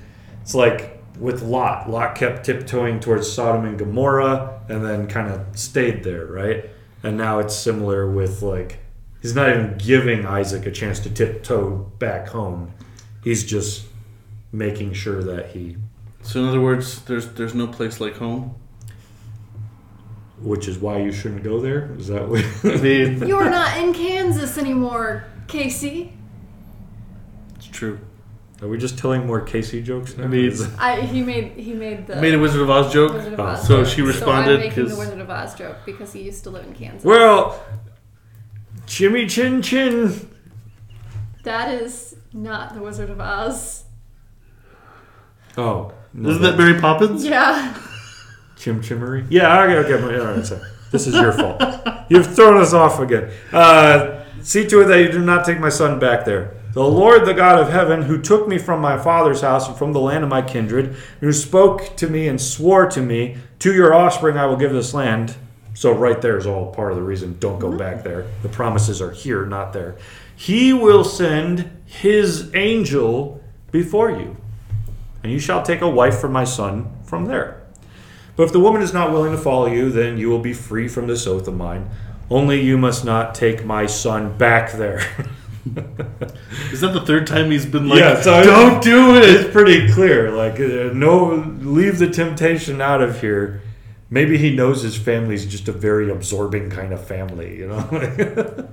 It's 0.41 0.55
like 0.55 1.03
with 1.19 1.41
Lot. 1.41 1.89
Lot 1.89 2.15
kept 2.15 2.45
tiptoeing 2.45 2.99
towards 2.99 3.31
Sodom 3.31 3.65
and 3.65 3.77
Gomorrah 3.77 4.61
and 4.69 4.83
then 4.83 5.07
kind 5.07 5.31
of 5.31 5.57
stayed 5.57 6.03
there, 6.03 6.25
right? 6.25 6.69
And 7.03 7.17
now 7.17 7.39
it's 7.39 7.55
similar 7.55 8.09
with 8.09 8.41
like 8.41 8.79
he's 9.21 9.35
not 9.35 9.49
even 9.49 9.77
giving 9.77 10.25
Isaac 10.25 10.65
a 10.65 10.71
chance 10.71 10.99
to 11.01 11.09
tiptoe 11.09 11.91
back 11.99 12.29
home. 12.29 12.73
He's 13.25 13.43
just 13.43 13.83
making 14.53 14.93
sure 14.93 15.21
that 15.23 15.47
he 15.47 15.75
So 16.21 16.39
in 16.41 16.47
other 16.47 16.61
words, 16.61 17.01
there's 17.01 17.27
there's 17.33 17.53
no 17.55 17.67
place 17.67 17.99
like 17.99 18.15
home. 18.17 18.55
which 20.41 20.67
is 20.67 20.77
why 20.77 20.99
you 21.01 21.11
shouldn't 21.11 21.43
go 21.43 21.59
there. 21.59 21.91
Is 21.97 22.07
that 22.07 22.29
what 22.29 22.45
I 22.63 22.77
mean, 22.81 23.27
You're 23.27 23.49
not 23.49 23.77
in 23.81 23.93
Kansas 23.93 24.57
anymore, 24.57 25.25
Casey. 25.47 26.13
it's 27.55 27.65
true. 27.67 27.99
Are 28.61 28.67
we 28.69 28.77
just 28.77 28.97
telling 28.97 29.25
more 29.27 29.41
Casey 29.41 29.81
jokes 29.81 30.15
now? 30.17 30.23
I 30.23 30.27
mean- 30.27 30.53
I 30.79 31.01
he 31.01 31.21
made 31.23 31.53
he 31.57 31.73
made 31.73 32.07
the 32.07 32.15
made 32.17 32.33
a 32.35 32.39
Wizard 32.39 32.61
of 32.61 32.69
Oz 32.69 32.93
joke. 32.93 33.13
Wizard 33.13 33.33
of 33.33 33.39
Oh. 33.39 33.43
Oz 33.43 33.67
So 33.67 33.83
joke. 33.83 33.91
she 33.93 34.01
responded 34.01 34.45
So 34.45 34.53
I'm 34.53 34.59
making 34.69 34.83
'cause- 34.83 34.93
the 34.93 34.99
Wizard 34.99 35.19
of 35.19 35.29
Oz 35.29 35.55
joke 35.55 35.77
because 35.85 36.13
he 36.13 36.21
used 36.21 36.43
to 36.43 36.51
live 36.51 36.65
in 36.65 36.73
Kansas. 36.73 37.03
well, 37.03 37.59
Jimmy 38.85 39.25
Chin 39.25 39.61
Chin. 39.63 40.29
That 41.45 41.73
is 41.73 42.15
not 42.33 42.73
the 42.73 42.81
Wizard 42.81 43.09
of 43.09 43.19
Oz. 43.19 43.85
Oh, 45.57 45.93
no, 46.13 46.29
Isn't 46.29 46.41
that 46.41 46.57
Mary 46.57 46.79
Poppins? 46.79 47.25
Yeah. 47.25 47.75
Chim 48.57 48.81
Chimmery? 48.81 49.25
Yeah, 49.29 49.63
okay, 49.63 49.93
okay. 49.93 50.19
All 50.19 50.25
right, 50.35 50.45
so 50.45 50.61
this 50.91 51.07
is 51.07 51.15
your 51.15 51.31
fault. 51.31 51.61
You've 52.09 52.35
thrown 52.35 52.61
us 52.61 52.73
off 52.73 52.99
again. 52.99 53.31
Uh, 53.51 54.23
see 54.41 54.67
to 54.67 54.81
it 54.81 54.85
that 54.85 55.01
you 55.01 55.11
do 55.11 55.23
not 55.23 55.45
take 55.45 55.59
my 55.59 55.69
son 55.69 55.99
back 55.99 56.25
there. 56.25 56.55
The 56.73 56.83
Lord, 56.83 57.25
the 57.25 57.33
God 57.33 57.57
of 57.59 57.69
heaven, 57.69 58.01
who 58.01 58.21
took 58.21 58.47
me 58.49 58.57
from 58.57 58.81
my 58.81 58.97
father's 58.97 59.41
house 59.41 59.67
and 59.67 59.77
from 59.77 59.93
the 59.93 60.01
land 60.01 60.23
of 60.25 60.29
my 60.29 60.41
kindred, 60.41 60.95
who 61.21 61.31
spoke 61.31 61.95
to 61.97 62.09
me 62.09 62.27
and 62.27 62.39
swore 62.39 62.85
to 62.87 63.01
me, 63.01 63.37
To 63.59 63.73
your 63.73 63.93
offspring 63.93 64.37
I 64.37 64.45
will 64.45 64.57
give 64.57 64.73
this 64.73 64.93
land. 64.93 65.35
So, 65.73 65.91
right 65.91 66.21
there 66.21 66.37
is 66.37 66.45
all 66.45 66.73
part 66.73 66.91
of 66.91 66.97
the 66.97 67.03
reason 67.03 67.37
don't 67.39 67.59
go 67.59 67.77
back 67.77 68.03
there. 68.03 68.25
The 68.43 68.49
promises 68.49 69.01
are 69.01 69.11
here, 69.11 69.45
not 69.45 69.73
there. 69.73 69.97
He 70.35 70.73
will 70.73 71.03
send 71.03 71.69
his 71.85 72.53
angel 72.53 73.41
before 73.71 74.11
you, 74.11 74.37
and 75.23 75.31
you 75.31 75.39
shall 75.39 75.63
take 75.63 75.81
a 75.81 75.89
wife 75.89 76.19
for 76.19 76.29
my 76.29 76.43
son 76.43 76.91
from 77.03 77.25
there. 77.25 77.61
But 78.35 78.43
if 78.43 78.51
the 78.51 78.59
woman 78.59 78.81
is 78.81 78.93
not 78.93 79.11
willing 79.11 79.31
to 79.31 79.37
follow 79.37 79.67
you, 79.67 79.89
then 79.89 80.17
you 80.17 80.29
will 80.29 80.39
be 80.39 80.53
free 80.53 80.87
from 80.89 81.07
this 81.07 81.25
oath 81.25 81.47
of 81.47 81.55
mine. 81.55 81.89
Only 82.29 82.59
you 82.61 82.77
must 82.77 83.05
not 83.05 83.33
take 83.35 83.63
my 83.63 83.85
son 83.85 84.37
back 84.37 84.73
there. 84.73 84.99
Is 86.71 86.81
that 86.81 86.93
the 86.93 87.01
third 87.05 87.25
time 87.27 87.49
he's 87.49 87.65
been 87.65 87.87
like, 87.87 87.99
Yeah, 87.99 88.21
so- 88.21 88.43
don't 88.43 88.83
do 88.83 89.15
it? 89.15 89.23
it's 89.23 89.51
pretty 89.51 89.91
clear. 89.91 90.31
Like, 90.31 90.59
uh, 90.59 90.91
no, 90.93 91.33
leave 91.61 91.97
the 91.97 92.09
temptation 92.09 92.81
out 92.81 93.01
of 93.01 93.21
here. 93.21 93.61
Maybe 94.07 94.37
he 94.37 94.55
knows 94.55 94.83
his 94.83 94.95
family's 94.95 95.47
just 95.47 95.67
a 95.67 95.71
very 95.71 96.11
absorbing 96.11 96.69
kind 96.69 96.93
of 96.93 97.05
family, 97.05 97.57
you 97.57 97.67
know. 97.67 97.87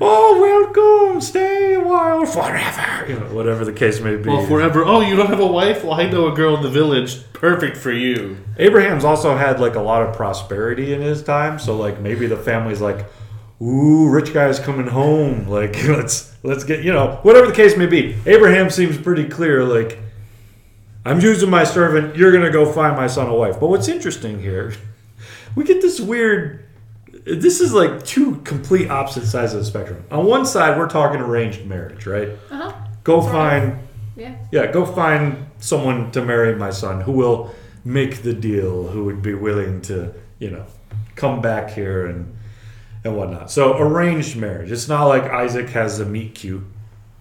oh, 0.00 0.40
welcome, 0.40 1.20
stay 1.20 1.74
a 1.74 1.80
while, 1.80 2.24
forever, 2.24 3.04
you 3.08 3.18
know, 3.18 3.34
whatever 3.34 3.64
the 3.64 3.72
case 3.72 4.00
may 4.00 4.14
be. 4.14 4.28
Well, 4.28 4.46
forever. 4.46 4.84
Oh, 4.84 5.00
you 5.00 5.16
don't 5.16 5.26
have 5.26 5.40
a 5.40 5.46
wife? 5.46 5.82
Well, 5.82 5.94
I 5.94 6.08
know 6.08 6.32
a 6.32 6.34
girl 6.34 6.56
in 6.56 6.62
the 6.62 6.70
village. 6.70 7.20
Perfect 7.32 7.76
for 7.76 7.90
you. 7.90 8.38
Abraham's 8.56 9.04
also 9.04 9.36
had 9.36 9.58
like 9.58 9.74
a 9.74 9.80
lot 9.80 10.02
of 10.02 10.14
prosperity 10.14 10.92
in 10.92 11.00
his 11.00 11.24
time, 11.24 11.58
so 11.58 11.76
like 11.76 12.00
maybe 12.00 12.26
the 12.26 12.36
family's 12.36 12.80
like, 12.80 13.04
"Ooh, 13.60 14.08
rich 14.08 14.32
guy's 14.32 14.60
coming 14.60 14.86
home. 14.86 15.48
Like 15.48 15.74
let's 15.88 16.32
let's 16.44 16.62
get 16.62 16.84
you 16.84 16.92
know 16.92 17.18
whatever 17.22 17.48
the 17.48 17.52
case 17.52 17.76
may 17.76 17.86
be." 17.86 18.16
Abraham 18.26 18.70
seems 18.70 18.96
pretty 18.96 19.24
clear. 19.28 19.64
Like, 19.64 19.98
I'm 21.04 21.20
using 21.20 21.48
my 21.50 21.64
servant. 21.64 22.16
You're 22.16 22.32
gonna 22.32 22.50
go 22.50 22.70
find 22.70 22.96
my 22.96 23.06
son 23.06 23.28
a 23.28 23.34
wife. 23.34 23.58
But 23.60 23.68
what's 23.68 23.88
interesting 23.88 24.40
here, 24.40 24.74
we 25.54 25.64
get 25.64 25.80
this 25.80 26.00
weird. 26.00 26.64
This 27.24 27.60
is 27.60 27.72
like 27.72 28.04
two 28.04 28.36
complete 28.36 28.90
opposite 28.90 29.26
sides 29.26 29.52
of 29.52 29.60
the 29.60 29.64
spectrum. 29.66 30.04
On 30.10 30.24
one 30.26 30.46
side, 30.46 30.78
we're 30.78 30.88
talking 30.88 31.20
arranged 31.20 31.66
marriage, 31.66 32.06
right? 32.06 32.30
Uh 32.50 32.56
huh. 32.70 32.72
Go 33.04 33.20
Sort 33.20 33.26
of. 33.26 33.32
find 33.32 33.78
Yeah. 34.16 34.36
yeah, 34.50 34.66
go 34.70 34.84
find 34.86 35.46
someone 35.58 36.10
to 36.12 36.22
marry 36.24 36.54
my 36.54 36.70
son 36.70 37.00
who 37.02 37.12
will 37.12 37.54
make 37.84 38.22
the 38.22 38.32
deal, 38.32 38.88
who 38.88 39.04
would 39.04 39.22
be 39.22 39.34
willing 39.34 39.80
to, 39.82 40.12
you 40.38 40.50
know, 40.50 40.64
come 41.16 41.40
back 41.40 41.70
here 41.70 42.06
and 42.06 42.34
and 43.04 43.16
whatnot. 43.16 43.50
So 43.50 43.78
arranged 43.78 44.36
marriage. 44.36 44.70
It's 44.72 44.88
not 44.88 45.04
like 45.06 45.24
Isaac 45.24 45.68
has 45.70 46.00
a 46.00 46.04
meet 46.06 46.34
cute. 46.34 46.64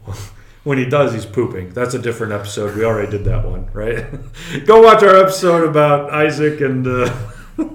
When 0.68 0.78
he 0.78 0.84
does, 0.84 1.14
he's 1.14 1.26
pooping. 1.26 1.70
That's 1.70 1.94
a 1.94 2.00
different 2.00 2.34
episode. 2.34 2.76
We 2.76 2.84
already 2.84 3.10
did 3.10 3.24
that 3.24 3.46
one, 3.46 3.70
right? 3.72 4.06
go 4.66 4.82
watch 4.82 5.02
our 5.02 5.16
episode 5.16 5.66
about 5.66 6.12
Isaac 6.14 6.60
and 6.60 6.86
uh, 6.86 7.18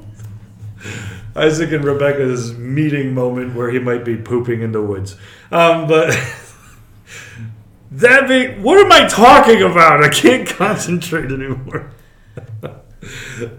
Isaac 1.34 1.72
and 1.72 1.82
Rebecca's 1.82 2.52
meeting 2.54 3.14
moment 3.14 3.54
where 3.54 3.70
he 3.70 3.78
might 3.78 4.04
be 4.04 4.16
pooping 4.16 4.60
in 4.60 4.72
the 4.72 4.82
woods. 4.82 5.16
Um, 5.50 5.88
but 5.88 6.10
that 7.92 8.28
be 8.28 8.60
what 8.60 8.76
am 8.76 8.92
I 8.92 9.08
talking 9.08 9.62
about? 9.62 10.04
I 10.04 10.10
can't 10.10 10.46
concentrate 10.46 11.32
anymore. 11.32 11.90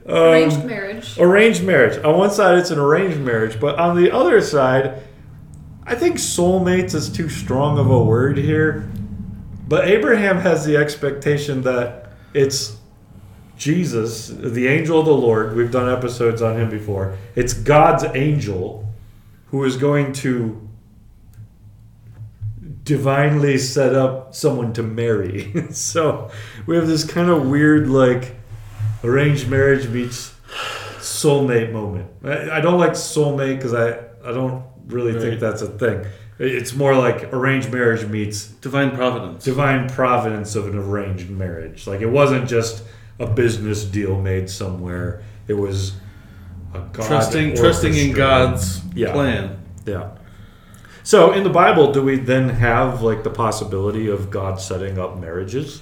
Arranged 0.08 0.58
Um, 0.60 0.68
marriage. 0.68 1.18
arranged 1.20 1.64
marriage. 1.64 1.98
On 2.06 2.20
one 2.20 2.30
side, 2.30 2.60
it's 2.60 2.70
an 2.70 2.78
arranged 2.78 3.20
marriage, 3.20 3.60
but 3.60 3.80
on 3.80 3.96
the 4.00 4.12
other 4.12 4.42
side, 4.42 5.02
I 5.88 5.96
think 5.96 6.18
soulmates 6.18 6.94
is 6.94 7.10
too 7.10 7.30
strong 7.30 7.80
of 7.80 7.90
a 7.90 8.04
word 8.04 8.38
here. 8.38 8.88
But 9.74 9.88
Abraham 9.88 10.38
has 10.38 10.66
the 10.66 10.78
expectation 10.78 11.64
that 11.64 12.12
it's 12.36 12.78
Jesus, 13.58 14.28
the 14.28 14.68
angel 14.68 15.00
of 15.00 15.08
the 15.08 15.16
Lord. 15.16 15.56
We've 15.56 15.72
done 15.72 15.92
episodes 15.92 16.44
on 16.44 16.58
him 16.58 16.70
before. 16.70 17.18
It's 17.34 17.56
God's 17.56 18.04
angel 18.14 18.88
who 19.48 19.64
is 19.64 19.76
going 19.76 20.14
to 20.14 20.70
divinely 22.84 23.58
set 23.58 23.96
up 23.96 24.36
someone 24.36 24.74
to 24.74 24.84
marry. 24.84 25.52
so 25.72 26.30
we 26.68 26.76
have 26.76 26.86
this 26.86 27.04
kind 27.04 27.32
of 27.32 27.48
weird, 27.48 27.90
like, 27.90 28.36
arranged 29.04 29.50
marriage 29.50 29.88
meets 29.88 30.36
soulmate 31.00 31.72
moment. 31.72 32.12
I, 32.24 32.58
I 32.58 32.62
don't 32.62 32.78
like 32.78 32.92
soulmate 32.92 33.56
because 33.56 33.74
I, 33.74 33.98
I 34.24 34.34
don't 34.34 34.64
really 34.86 35.20
think 35.20 35.40
that's 35.40 35.64
a 35.64 35.68
thing. 35.68 36.06
It's 36.40 36.74
more 36.74 36.96
like 36.96 37.32
arranged 37.34 37.72
marriage 37.72 38.06
meets 38.08 38.48
Divine 38.48 38.92
providence. 38.92 39.44
divine 39.44 39.88
providence 39.90 40.56
of 40.56 40.68
an 40.68 40.78
arranged 40.78 41.30
marriage. 41.30 41.86
Like 41.88 42.02
it 42.02 42.10
wasn't 42.10 42.48
just 42.50 42.84
a 43.20 43.28
business 43.28 43.84
deal 43.84 44.20
made 44.20 44.50
somewhere. 44.50 45.22
It 45.48 45.54
was 45.54 45.94
a 46.74 46.80
God 46.80 47.06
trusting 47.06 47.56
trusting 47.56 47.96
in 47.96 48.14
God's 48.14 48.82
Yeah. 48.96 49.12
plan. 49.12 49.58
Yeah. 49.86 50.10
So 51.04 51.32
in 51.34 51.44
the 51.44 51.50
Bible, 51.50 51.92
do 51.92 52.02
we 52.02 52.18
then 52.18 52.50
have 52.50 53.02
like 53.04 53.24
the 53.24 53.30
possibility 53.30 54.10
of 54.10 54.32
God 54.32 54.60
setting 54.60 54.98
up 54.98 55.20
marriages? 55.20 55.82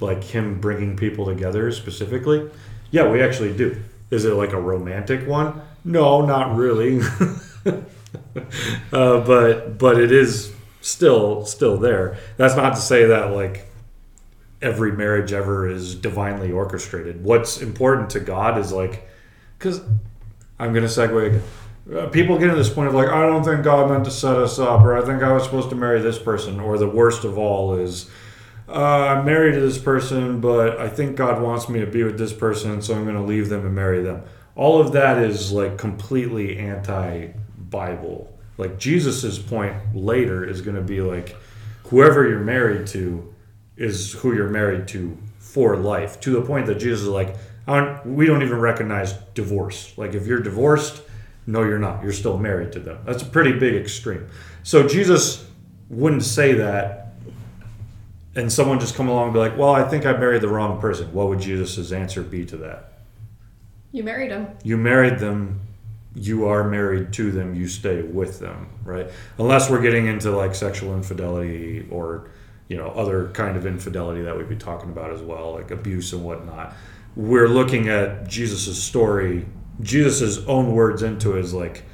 Like 0.00 0.22
him 0.24 0.60
bringing 0.60 0.96
people 0.96 1.24
together 1.26 1.70
specifically? 1.72 2.48
Yeah, 2.90 3.08
we 3.10 3.22
actually 3.22 3.56
do. 3.56 3.76
Is 4.10 4.24
it 4.24 4.34
like 4.34 4.52
a 4.52 4.60
romantic 4.60 5.26
one? 5.28 5.60
No, 5.84 6.24
not 6.26 6.56
really. 6.56 7.00
uh, 8.92 9.20
but 9.20 9.78
but 9.78 9.98
it 9.98 10.12
is 10.12 10.52
still 10.80 11.44
still 11.44 11.76
there. 11.76 12.18
That's 12.36 12.56
not 12.56 12.74
to 12.74 12.80
say 12.80 13.06
that 13.06 13.32
like 13.32 13.66
every 14.62 14.92
marriage 14.92 15.32
ever 15.32 15.68
is 15.68 15.94
divinely 15.94 16.52
orchestrated. 16.52 17.24
What's 17.24 17.60
important 17.60 18.10
to 18.10 18.20
God 18.20 18.58
is 18.58 18.72
like 18.72 19.08
because 19.58 19.80
I'm 20.58 20.72
gonna 20.72 20.86
segue 20.86 21.26
again. 21.26 21.42
Uh, 21.92 22.06
people 22.08 22.38
get 22.38 22.48
to 22.48 22.54
this 22.54 22.68
point 22.68 22.88
of 22.88 22.94
like, 22.94 23.08
I 23.08 23.26
don't 23.26 23.42
think 23.42 23.64
God 23.64 23.90
meant 23.90 24.04
to 24.04 24.10
set 24.10 24.36
us 24.36 24.58
up, 24.58 24.82
or 24.82 24.96
I 24.96 25.04
think 25.04 25.22
I 25.22 25.32
was 25.32 25.44
supposed 25.44 25.70
to 25.70 25.76
marry 25.76 26.00
this 26.00 26.18
person, 26.18 26.60
or 26.60 26.78
the 26.78 26.88
worst 26.88 27.24
of 27.24 27.36
all 27.36 27.74
is, 27.74 28.08
uh, 28.68 29.06
I'm 29.08 29.24
married 29.24 29.54
to 29.54 29.60
this 29.60 29.78
person, 29.78 30.40
but 30.40 30.78
I 30.78 30.88
think 30.88 31.16
God 31.16 31.42
wants 31.42 31.68
me 31.68 31.80
to 31.80 31.86
be 31.86 32.04
with 32.04 32.16
this 32.16 32.32
person, 32.32 32.80
so 32.80 32.94
I'm 32.94 33.04
going 33.04 33.16
to 33.16 33.22
leave 33.22 33.48
them 33.48 33.66
and 33.66 33.74
marry 33.74 34.02
them. 34.02 34.22
All 34.54 34.80
of 34.80 34.92
that 34.92 35.18
is 35.18 35.50
like 35.50 35.78
completely 35.78 36.58
anti-Bible. 37.70 38.38
Like 38.58 38.78
Jesus's 38.78 39.38
point 39.38 39.74
later 39.94 40.44
is 40.44 40.60
going 40.60 40.76
to 40.76 40.82
be 40.82 41.00
like, 41.00 41.36
whoever 41.84 42.28
you're 42.28 42.40
married 42.40 42.86
to 42.88 43.34
is 43.76 44.12
who 44.12 44.34
you're 44.34 44.50
married 44.50 44.88
to 44.88 45.16
for 45.38 45.76
life. 45.76 46.20
To 46.20 46.30
the 46.30 46.42
point 46.42 46.66
that 46.66 46.76
Jesus 46.76 47.02
is 47.02 47.08
like, 47.08 47.36
I 47.66 47.80
don't, 47.80 48.14
we 48.14 48.26
don't 48.26 48.42
even 48.42 48.58
recognize 48.60 49.14
divorce. 49.34 49.96
Like 49.96 50.14
if 50.14 50.26
you're 50.26 50.40
divorced, 50.40 51.02
no, 51.46 51.62
you're 51.62 51.78
not. 51.78 52.02
You're 52.02 52.12
still 52.12 52.38
married 52.38 52.72
to 52.72 52.80
them. 52.80 52.98
That's 53.04 53.22
a 53.22 53.26
pretty 53.26 53.58
big 53.58 53.74
extreme. 53.74 54.28
So 54.62 54.86
Jesus 54.86 55.48
wouldn't 55.88 56.22
say 56.22 56.52
that, 56.54 57.14
and 58.36 58.52
someone 58.52 58.78
just 58.78 58.94
come 58.94 59.08
along 59.08 59.24
and 59.24 59.32
be 59.32 59.40
like, 59.40 59.56
"Well, 59.58 59.70
I 59.70 59.88
think 59.88 60.06
I 60.06 60.12
married 60.12 60.42
the 60.42 60.48
wrong 60.48 60.80
person." 60.80 61.12
What 61.12 61.28
would 61.28 61.40
Jesus' 61.40 61.90
answer 61.90 62.22
be 62.22 62.44
to 62.44 62.56
that? 62.58 62.92
You 63.90 64.04
married 64.04 64.30
him. 64.30 64.48
You 64.62 64.76
married 64.76 65.18
them. 65.18 65.60
You 66.14 66.46
are 66.46 66.68
married 66.68 67.12
to 67.14 67.30
them. 67.30 67.54
You 67.54 67.68
stay 67.68 68.02
with 68.02 68.40
them, 68.40 68.68
right? 68.84 69.08
Unless 69.38 69.70
we're 69.70 69.82
getting 69.82 70.06
into 70.06 70.30
like 70.30 70.54
sexual 70.54 70.94
infidelity 70.94 71.86
or 71.90 72.30
you 72.68 72.76
know 72.76 72.88
other 72.88 73.28
kind 73.28 73.56
of 73.56 73.66
infidelity 73.66 74.22
that 74.22 74.36
we'd 74.36 74.48
be 74.48 74.56
talking 74.56 74.90
about 74.90 75.12
as 75.12 75.20
well, 75.20 75.52
like 75.52 75.70
abuse 75.70 76.12
and 76.12 76.24
whatnot. 76.24 76.74
We're 77.16 77.48
looking 77.48 77.88
at 77.88 78.28
Jesus's 78.28 78.80
story, 78.80 79.46
Jesus's 79.80 80.46
own 80.46 80.72
words 80.72 81.02
into 81.02 81.36
it 81.36 81.40
is 81.40 81.54
like 81.54 81.84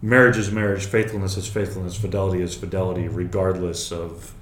marriage 0.00 0.36
is 0.36 0.50
marriage, 0.50 0.86
faithfulness 0.86 1.36
is 1.36 1.46
faithfulness, 1.46 1.96
fidelity 1.96 2.42
is 2.42 2.54
fidelity, 2.54 3.08
regardless 3.08 3.92
of 3.92 4.32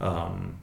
um, 0.00 0.56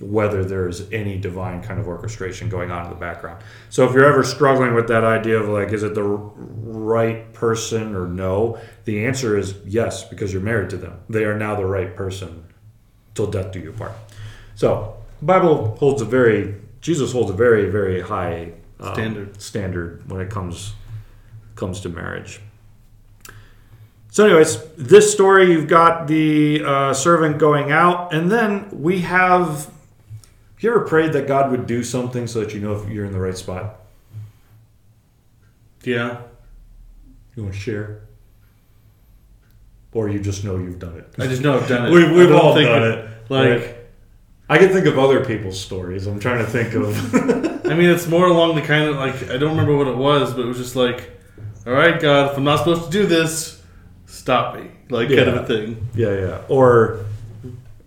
whether 0.00 0.44
there's 0.44 0.90
any 0.90 1.18
divine 1.18 1.62
kind 1.62 1.78
of 1.78 1.86
orchestration 1.86 2.48
going 2.48 2.70
on 2.70 2.84
in 2.84 2.90
the 2.90 2.98
background. 2.98 3.42
So 3.68 3.86
if 3.86 3.94
you're 3.94 4.06
ever 4.06 4.24
struggling 4.24 4.74
with 4.74 4.88
that 4.88 5.04
idea 5.04 5.38
of 5.38 5.48
like, 5.48 5.72
is 5.72 5.82
it 5.82 5.94
the 5.94 6.02
right 6.02 7.32
person 7.34 7.94
or 7.94 8.06
no? 8.06 8.58
The 8.84 9.04
answer 9.04 9.36
is 9.36 9.56
yes, 9.66 10.04
because 10.04 10.32
you're 10.32 10.42
married 10.42 10.70
to 10.70 10.76
them. 10.76 11.00
They 11.08 11.24
are 11.24 11.36
now 11.36 11.54
the 11.56 11.66
right 11.66 11.94
person 11.94 12.44
till 13.14 13.26
death 13.26 13.52
do 13.52 13.60
you 13.60 13.72
part. 13.72 13.92
So 14.54 14.96
Bible 15.20 15.76
holds 15.76 16.00
a 16.00 16.06
very 16.06 16.54
Jesus 16.80 17.12
holds 17.12 17.30
a 17.30 17.34
very 17.34 17.70
very 17.70 18.00
high 18.00 18.52
um, 18.80 18.94
Standard. 18.94 19.40
standard 19.40 20.10
when 20.10 20.20
it 20.20 20.30
comes 20.30 20.74
comes 21.54 21.80
to 21.80 21.88
marriage. 21.88 22.40
So, 24.10 24.26
anyways, 24.26 24.62
this 24.76 25.10
story 25.10 25.52
you've 25.52 25.68
got 25.68 26.06
the 26.06 26.62
uh, 26.62 26.92
servant 26.92 27.38
going 27.38 27.72
out, 27.72 28.12
and 28.12 28.30
then 28.30 28.68
we 28.70 29.00
have. 29.00 29.70
Have 30.62 30.70
you 30.70 30.76
ever 30.76 30.86
prayed 30.86 31.12
that 31.14 31.26
God 31.26 31.50
would 31.50 31.66
do 31.66 31.82
something 31.82 32.28
so 32.28 32.38
that 32.38 32.54
you 32.54 32.60
know 32.60 32.76
if 32.76 32.88
you're 32.88 33.04
in 33.04 33.10
the 33.10 33.18
right 33.18 33.36
spot? 33.36 33.80
Yeah. 35.82 36.20
You 37.34 37.42
want 37.42 37.56
to 37.56 37.60
share, 37.60 38.02
or 39.92 40.08
you 40.08 40.20
just 40.20 40.44
know 40.44 40.58
you've 40.58 40.78
done 40.78 40.98
it? 40.98 41.12
I 41.18 41.26
just 41.26 41.42
know 41.42 41.58
I've 41.58 41.66
done 41.66 41.86
it. 41.86 41.90
We've, 41.90 42.12
we've 42.12 42.30
all 42.30 42.54
done 42.54 42.82
it- 42.84 42.98
it. 42.98 43.10
Like, 43.28 43.48
right? 43.48 43.76
I 44.48 44.58
can 44.58 44.68
think 44.68 44.86
of 44.86 45.00
other 45.00 45.24
people's 45.24 45.58
stories. 45.60 46.06
I'm 46.06 46.20
trying 46.20 46.38
to 46.38 46.46
think 46.48 46.74
of. 46.74 47.66
I 47.66 47.74
mean, 47.74 47.90
it's 47.90 48.06
more 48.06 48.26
along 48.28 48.54
the 48.54 48.62
kind 48.62 48.88
of 48.88 48.94
like 48.94 49.30
I 49.30 49.38
don't 49.38 49.50
remember 49.56 49.76
what 49.76 49.88
it 49.88 49.96
was, 49.96 50.32
but 50.32 50.42
it 50.42 50.46
was 50.46 50.58
just 50.58 50.76
like, 50.76 51.10
all 51.66 51.72
right, 51.72 52.00
God, 52.00 52.30
if 52.30 52.36
I'm 52.36 52.44
not 52.44 52.58
supposed 52.58 52.84
to 52.84 52.90
do 52.90 53.04
this, 53.06 53.60
stop 54.06 54.54
me, 54.54 54.70
like 54.90 55.08
kind 55.08 55.22
of 55.22 55.34
a 55.38 55.44
thing. 55.44 55.88
Yeah, 55.96 56.12
yeah. 56.14 56.42
Or, 56.48 57.04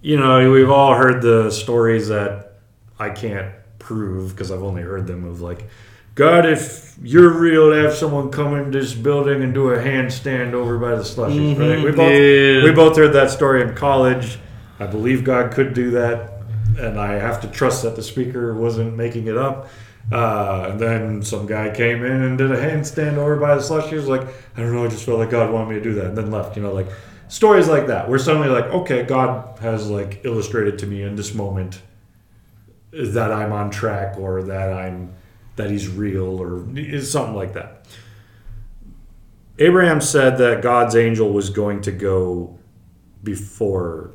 you 0.02 0.18
know, 0.18 0.52
we've 0.52 0.70
all 0.70 0.94
heard 0.96 1.22
the 1.22 1.52
stories 1.52 2.10
that 2.10 2.55
I 3.00 3.10
can't 3.10 3.54
prove 3.80 4.32
because 4.32 4.52
I've 4.52 4.64
only 4.64 4.82
heard 4.82 5.08
them 5.08 5.26
of 5.26 5.42
like, 5.42 5.68
God, 6.16 6.46
if 6.46 6.96
you're 7.04 7.30
real, 7.30 7.74
have 7.74 7.94
someone 7.94 8.32
come 8.32 8.56
in 8.56 8.72
this 8.72 8.94
building 8.94 9.44
and 9.44 9.54
do 9.54 9.70
a 9.70 9.78
handstand 9.78 10.54
over 10.54 10.78
by 10.78 10.96
the 10.96 11.04
slushies, 11.04 11.60
right? 11.60 11.84
We 11.84 11.92
both 11.92 12.12
yeah. 12.12 12.64
we 12.64 12.72
both 12.72 12.96
heard 12.96 13.14
that 13.14 13.32
story 13.32 13.62
in 13.62 13.76
college. 13.76 14.40
I 14.80 14.88
believe 14.88 15.24
God 15.26 15.52
could 15.52 15.74
do 15.74 15.92
that, 15.92 16.42
and 16.78 17.00
I 17.00 17.14
have 17.14 17.42
to 17.42 17.48
trust 17.48 17.84
that 17.84 17.98
the 17.98 18.04
speaker 18.04 18.56
wasn't 18.56 18.96
making 18.96 19.28
it 19.28 19.38
up. 19.38 19.68
Uh, 20.12 20.68
and 20.70 20.80
then 20.80 21.24
some 21.24 21.48
guy 21.48 21.74
came 21.76 22.06
in 22.06 22.22
and 22.22 22.38
did 22.38 22.52
a 22.52 22.58
handstand 22.58 23.18
over 23.18 23.38
by 23.38 23.56
the 23.56 23.62
slushies. 23.62 24.08
Like, 24.08 24.22
I 24.56 24.62
don't 24.62 24.72
know, 24.72 24.86
I 24.86 24.88
just 24.88 25.04
felt 25.04 25.18
like 25.18 25.32
God 25.32 25.52
wanted 25.52 25.70
me 25.70 25.76
to 25.76 25.82
do 25.82 25.94
that, 25.96 26.06
and 26.06 26.18
then 26.18 26.32
left. 26.32 26.56
You 26.56 26.64
know, 26.64 26.72
like 26.72 26.88
stories 27.28 27.68
like 27.68 27.88
that, 27.88 28.08
where 28.08 28.20
suddenly 28.20 28.48
like, 28.48 28.66
okay, 28.66 29.04
God 29.04 29.60
has 29.60 29.90
like 29.90 30.22
illustrated 30.24 30.80
to 30.80 30.88
me 30.88 31.04
in 31.04 31.18
this 31.18 31.34
moment 31.34 31.82
that 32.96 33.32
I'm 33.32 33.52
on 33.52 33.72
track, 33.72 34.18
or 34.18 34.44
that 34.44 34.74
I'm 34.74 35.14
that 35.56 35.70
He's 35.70 35.88
real, 35.88 36.42
or 36.42 36.66
something 37.02 37.36
like 37.36 37.54
that. 37.54 37.86
Abraham 39.58 40.02
said 40.02 40.38
that 40.40 40.62
God's 40.62 40.96
angel 40.96 41.32
was 41.32 41.50
going 41.50 41.82
to 41.82 41.92
go 41.92 42.58
before 43.24 44.12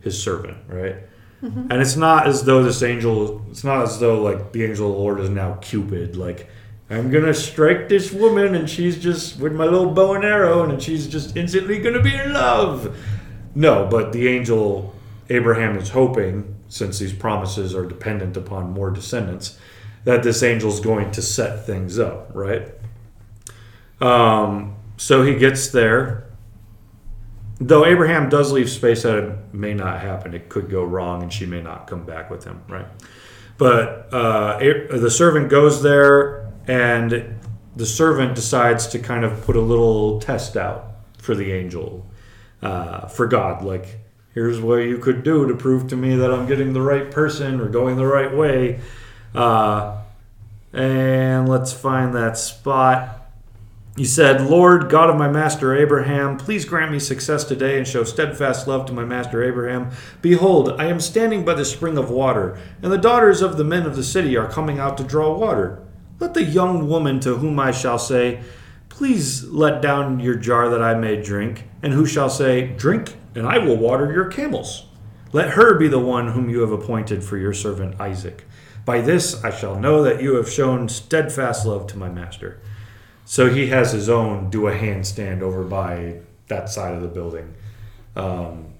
his 0.00 0.20
servant, 0.20 0.58
right? 0.68 0.96
Mm-hmm. 1.42 1.70
And 1.70 1.80
it's 1.80 1.96
not 1.96 2.26
as 2.26 2.42
though 2.44 2.62
this 2.62 2.82
angel, 2.82 3.44
it's 3.50 3.62
not 3.62 3.82
as 3.82 4.00
though 4.00 4.20
like 4.20 4.52
the 4.52 4.64
angel 4.64 4.90
of 4.90 4.96
the 4.96 4.98
Lord 4.98 5.20
is 5.20 5.30
now 5.30 5.54
Cupid, 5.54 6.16
like, 6.16 6.48
I'm 6.90 7.10
gonna 7.10 7.34
strike 7.34 7.88
this 7.88 8.12
woman 8.12 8.54
and 8.54 8.68
she's 8.68 8.98
just 8.98 9.38
with 9.38 9.52
my 9.52 9.64
little 9.64 9.90
bow 9.90 10.14
and 10.14 10.24
arrow 10.24 10.68
and 10.68 10.82
she's 10.82 11.06
just 11.06 11.36
instantly 11.36 11.78
gonna 11.78 12.02
be 12.02 12.14
in 12.14 12.32
love. 12.32 12.96
No, 13.54 13.86
but 13.86 14.12
the 14.12 14.26
angel 14.26 14.94
Abraham 15.28 15.76
is 15.76 15.90
hoping, 15.90 16.56
since 16.68 16.98
these 16.98 17.12
promises 17.12 17.74
are 17.74 17.86
dependent 17.86 18.36
upon 18.36 18.72
more 18.72 18.90
descendants, 18.90 19.58
that 20.04 20.22
this 20.22 20.42
angel 20.42 20.70
is 20.70 20.80
going 20.80 21.10
to 21.12 21.22
set 21.22 21.66
things 21.66 21.98
up, 21.98 22.30
right? 22.34 22.68
Um, 24.00 24.76
so 24.96 25.22
he 25.22 25.34
gets 25.34 25.68
there. 25.68 26.26
Though 27.60 27.84
Abraham 27.84 28.28
does 28.28 28.52
leave 28.52 28.70
space 28.70 29.02
that 29.02 29.18
it 29.18 29.38
may 29.52 29.74
not 29.74 30.00
happen, 30.00 30.34
it 30.34 30.48
could 30.48 30.70
go 30.70 30.84
wrong, 30.84 31.22
and 31.22 31.32
she 31.32 31.44
may 31.44 31.60
not 31.60 31.88
come 31.88 32.04
back 32.04 32.30
with 32.30 32.44
him, 32.44 32.62
right? 32.68 32.86
But 33.56 34.12
uh, 34.12 34.58
the 34.58 35.10
servant 35.10 35.48
goes 35.48 35.82
there, 35.82 36.52
and 36.68 37.36
the 37.74 37.86
servant 37.86 38.36
decides 38.36 38.86
to 38.88 39.00
kind 39.00 39.24
of 39.24 39.44
put 39.44 39.56
a 39.56 39.60
little 39.60 40.20
test 40.20 40.56
out 40.56 40.92
for 41.18 41.34
the 41.34 41.50
angel, 41.50 42.06
uh, 42.62 43.08
for 43.08 43.26
God. 43.26 43.64
Like, 43.64 43.98
here's 44.38 44.60
what 44.60 44.76
you 44.76 44.96
could 44.98 45.24
do 45.24 45.48
to 45.48 45.54
prove 45.56 45.88
to 45.88 45.96
me 45.96 46.14
that 46.14 46.32
I'm 46.32 46.46
getting 46.46 46.72
the 46.72 46.80
right 46.80 47.10
person 47.10 47.60
or 47.60 47.68
going 47.68 47.96
the 47.96 48.06
right 48.06 48.32
way. 48.32 48.78
Uh, 49.34 50.00
and 50.72 51.48
let's 51.48 51.72
find 51.72 52.14
that 52.14 52.38
spot. 52.38 53.16
He 53.96 54.04
said, 54.04 54.40
Lord, 54.42 54.90
God 54.90 55.10
of 55.10 55.16
my 55.16 55.28
master 55.28 55.76
Abraham, 55.76 56.36
please 56.36 56.64
grant 56.64 56.92
me 56.92 57.00
success 57.00 57.42
today 57.42 57.78
and 57.78 57.88
show 57.88 58.04
steadfast 58.04 58.68
love 58.68 58.86
to 58.86 58.92
my 58.92 59.04
master 59.04 59.42
Abraham. 59.42 59.90
Behold, 60.22 60.80
I 60.80 60.84
am 60.84 61.00
standing 61.00 61.44
by 61.44 61.54
the 61.54 61.64
spring 61.64 61.98
of 61.98 62.08
water, 62.08 62.56
and 62.80 62.92
the 62.92 62.96
daughters 62.96 63.42
of 63.42 63.56
the 63.56 63.64
men 63.64 63.86
of 63.86 63.96
the 63.96 64.04
city 64.04 64.36
are 64.36 64.48
coming 64.48 64.78
out 64.78 64.96
to 64.98 65.02
draw 65.02 65.36
water. 65.36 65.84
Let 66.20 66.34
the 66.34 66.44
young 66.44 66.88
woman 66.88 67.18
to 67.20 67.34
whom 67.38 67.58
I 67.58 67.72
shall 67.72 67.98
say, 67.98 68.40
Please 68.88 69.42
let 69.48 69.82
down 69.82 70.20
your 70.20 70.36
jar 70.36 70.68
that 70.70 70.82
I 70.82 70.94
may 70.94 71.20
drink, 71.20 71.64
and 71.82 71.92
who 71.92 72.06
shall 72.06 72.30
say, 72.30 72.68
Drink, 72.76 73.16
and 73.38 73.46
I 73.46 73.58
will 73.58 73.76
water 73.76 74.12
your 74.12 74.26
camels. 74.26 74.84
Let 75.32 75.50
her 75.50 75.78
be 75.78 75.88
the 75.88 75.98
one 75.98 76.32
whom 76.32 76.50
you 76.50 76.60
have 76.60 76.72
appointed 76.72 77.22
for 77.22 77.36
your 77.36 77.52
servant 77.52 78.00
Isaac. 78.00 78.44
By 78.84 79.00
this 79.00 79.44
I 79.44 79.50
shall 79.50 79.78
know 79.78 80.02
that 80.02 80.22
you 80.22 80.36
have 80.36 80.50
shown 80.50 80.88
steadfast 80.88 81.66
love 81.66 81.86
to 81.88 81.98
my 81.98 82.08
master. 82.08 82.60
So 83.24 83.50
he 83.50 83.66
has 83.66 83.92
his 83.92 84.08
own 84.08 84.48
do 84.48 84.68
a 84.68 84.72
handstand 84.72 85.42
over 85.42 85.62
by 85.62 86.20
that 86.46 86.70
side 86.70 86.94
of 86.94 87.02
the 87.02 87.08
building. 87.08 87.54
Um, 88.16 88.72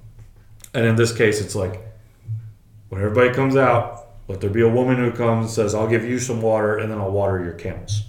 and 0.72 0.86
in 0.86 0.96
this 0.96 1.14
case, 1.14 1.40
it's 1.40 1.54
like 1.54 1.80
when 2.88 3.02
everybody 3.02 3.34
comes 3.34 3.56
out, 3.56 4.06
let 4.26 4.40
there 4.40 4.50
be 4.50 4.62
a 4.62 4.68
woman 4.68 4.96
who 4.96 5.10
comes 5.10 5.46
and 5.46 5.50
says, 5.50 5.74
"I'll 5.74 5.88
give 5.88 6.04
you 6.04 6.18
some 6.18 6.42
water, 6.42 6.78
and 6.78 6.90
then 6.90 6.98
I'll 6.98 7.10
water 7.10 7.42
your 7.42 7.54
camels." 7.54 8.02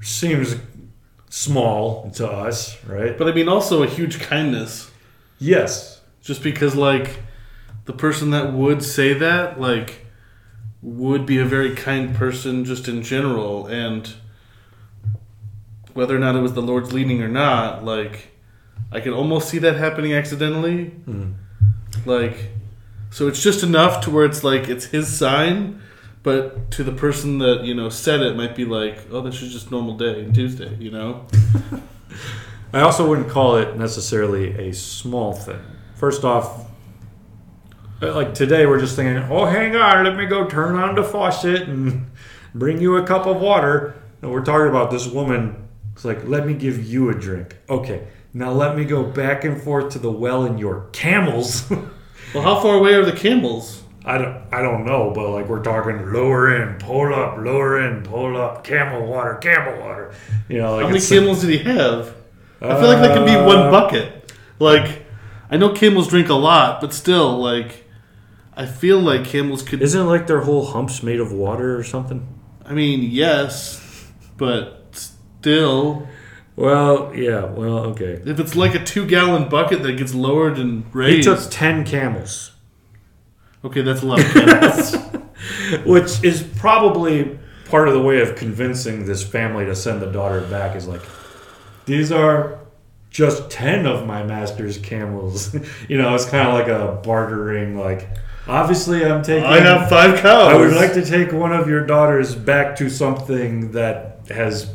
Seems 0.00 0.56
small 1.28 2.10
to 2.12 2.30
us, 2.30 2.82
right? 2.84 3.16
But 3.16 3.28
I 3.28 3.32
mean, 3.32 3.48
also 3.48 3.82
a 3.82 3.86
huge 3.86 4.20
kindness. 4.20 4.91
Yes, 5.42 6.00
Just 6.20 6.40
because, 6.44 6.76
like, 6.76 7.20
the 7.86 7.92
person 7.92 8.30
that 8.30 8.52
would 8.52 8.84
say 8.84 9.12
that, 9.14 9.60
like, 9.60 10.06
would 10.80 11.26
be 11.26 11.38
a 11.38 11.44
very 11.44 11.74
kind 11.74 12.14
person 12.14 12.64
just 12.64 12.86
in 12.86 13.02
general. 13.02 13.66
And 13.66 14.14
whether 15.94 16.14
or 16.14 16.20
not 16.20 16.36
it 16.36 16.40
was 16.42 16.52
the 16.52 16.62
Lord's 16.62 16.92
leading 16.92 17.20
or 17.22 17.28
not, 17.28 17.84
like, 17.84 18.28
I 18.92 19.00
can 19.00 19.12
almost 19.12 19.48
see 19.48 19.58
that 19.58 19.74
happening 19.76 20.12
accidentally. 20.14 20.92
Mhm. 21.08 21.32
Like, 22.06 22.50
so 23.10 23.26
it's 23.26 23.42
just 23.42 23.64
enough 23.64 24.00
to 24.04 24.10
where 24.12 24.24
it's 24.24 24.44
like, 24.44 24.68
it's 24.68 24.84
his 24.86 25.08
sign. 25.08 25.80
But 26.22 26.70
to 26.72 26.84
the 26.84 26.92
person 26.92 27.38
that, 27.38 27.64
you 27.64 27.74
know, 27.74 27.88
said 27.88 28.20
it 28.20 28.36
might 28.36 28.54
be 28.54 28.64
like, 28.64 29.08
oh, 29.10 29.22
this 29.22 29.42
is 29.42 29.52
just 29.52 29.72
normal 29.72 29.96
day, 29.96 30.30
Tuesday, 30.32 30.76
you 30.78 30.92
know? 30.92 31.26
I 32.72 32.80
also 32.80 33.06
wouldn't 33.08 33.28
call 33.28 33.56
it 33.56 33.76
necessarily 33.76 34.68
a 34.68 34.72
small 34.72 35.34
thing. 35.34 35.60
First 35.94 36.24
off, 36.24 36.66
uh, 38.00 38.14
like 38.14 38.34
today, 38.34 38.66
we're 38.66 38.80
just 38.80 38.96
thinking, 38.96 39.22
oh, 39.30 39.44
hang 39.44 39.76
on, 39.76 40.04
let 40.04 40.16
me 40.16 40.26
go 40.26 40.46
turn 40.48 40.76
on 40.76 40.94
the 40.94 41.04
faucet 41.04 41.68
and 41.68 42.10
bring 42.54 42.80
you 42.80 42.96
a 42.96 43.06
cup 43.06 43.26
of 43.26 43.40
water. 43.40 43.94
And 44.22 44.32
we're 44.32 44.44
talking 44.44 44.68
about 44.68 44.90
this 44.90 45.06
woman. 45.06 45.68
It's 45.92 46.04
like, 46.04 46.26
let 46.26 46.46
me 46.46 46.54
give 46.54 46.84
you 46.84 47.10
a 47.10 47.14
drink. 47.14 47.56
Okay, 47.68 48.06
now 48.32 48.50
let 48.50 48.76
me 48.76 48.84
go 48.84 49.02
back 49.02 49.44
and 49.44 49.60
forth 49.60 49.92
to 49.92 49.98
the 49.98 50.10
well 50.10 50.44
in 50.44 50.58
your 50.58 50.88
camels. 50.92 51.70
Well, 52.34 52.44
how 52.44 52.60
far 52.62 52.76
away 52.76 52.94
are 52.94 53.04
the 53.04 53.12
camels? 53.12 53.82
I 54.06 54.16
don't, 54.16 54.42
I 54.52 54.62
don't 54.62 54.86
know, 54.86 55.12
but 55.14 55.28
like 55.30 55.48
we're 55.48 55.62
talking 55.62 56.10
lower 56.12 56.62
in, 56.62 56.78
pull 56.78 57.12
up, 57.12 57.36
lower 57.36 57.78
in, 57.86 58.02
pull 58.04 58.40
up, 58.40 58.64
camel 58.64 59.06
water, 59.06 59.34
camel 59.34 59.78
water. 59.80 60.14
You 60.48 60.62
know, 60.62 60.76
like 60.76 60.84
How 60.84 60.88
many 60.88 61.04
camels 61.04 61.42
did 61.42 61.50
he 61.50 61.58
have? 61.58 62.14
I 62.62 62.78
feel 62.80 62.88
like 62.88 63.02
that 63.02 63.16
could 63.16 63.26
be 63.26 63.34
one 63.36 63.58
Uh, 63.66 63.70
bucket. 63.70 64.32
Like, 64.58 65.04
I 65.50 65.56
know 65.56 65.70
camels 65.70 66.08
drink 66.08 66.28
a 66.28 66.34
lot, 66.34 66.80
but 66.80 66.92
still, 66.92 67.38
like, 67.38 67.84
I 68.56 68.66
feel 68.66 69.00
like 69.00 69.24
camels 69.24 69.62
could. 69.62 69.82
Isn't 69.82 70.00
it 70.00 70.04
like 70.04 70.26
their 70.26 70.40
whole 70.42 70.66
humps 70.66 71.02
made 71.02 71.20
of 71.20 71.32
water 71.32 71.76
or 71.76 71.82
something? 71.82 72.26
I 72.64 72.74
mean, 72.74 73.02
yes, 73.02 74.06
but 74.36 74.86
still, 74.92 76.06
Well, 76.54 77.12
yeah, 77.14 77.44
well, 77.46 77.78
okay. 77.90 78.20
if 78.24 78.38
it's 78.38 78.54
like 78.54 78.74
a 78.74 78.84
two 78.84 79.06
gallon 79.06 79.48
bucket 79.48 79.82
that 79.82 79.92
gets 79.96 80.14
lowered 80.14 80.58
and 80.58 80.84
raised, 80.94 81.16
He 81.28 81.34
took 81.34 81.50
10 81.50 81.84
camels, 81.84 82.52
okay, 83.64 83.80
that's 83.82 84.02
a 84.02 84.06
lot 84.06 84.20
of 84.20 84.26
camels. 84.32 84.96
which 85.84 86.22
is 86.22 86.42
probably 86.56 87.38
part 87.68 87.88
of 87.88 87.94
the 87.94 88.02
way 88.02 88.20
of 88.20 88.36
convincing 88.36 89.06
this 89.06 89.22
family 89.24 89.64
to 89.64 89.74
send 89.74 90.00
the 90.02 90.12
daughter 90.12 90.42
back 90.42 90.76
is 90.76 90.86
like, 90.86 91.02
these 91.86 92.12
are 92.12 92.58
just 93.10 93.50
10 93.50 93.86
of 93.86 94.06
my 94.06 94.22
master's 94.22 94.78
camels. 94.78 95.54
you 95.88 95.98
know, 95.98 96.14
it's 96.14 96.24
kind 96.24 96.48
of 96.48 96.54
like 96.54 96.68
a 96.68 97.00
bartering, 97.02 97.76
like, 97.78 98.08
obviously 98.48 99.04
I'm 99.04 99.22
taking. 99.22 99.44
I 99.44 99.60
have 99.60 99.88
five 99.88 100.18
cows. 100.20 100.52
I 100.52 100.56
would 100.56 100.74
like 100.74 100.94
to 100.94 101.04
take 101.04 101.32
one 101.32 101.52
of 101.52 101.68
your 101.68 101.86
daughters 101.86 102.34
back 102.34 102.76
to 102.76 102.88
something 102.88 103.72
that 103.72 104.20
has, 104.30 104.70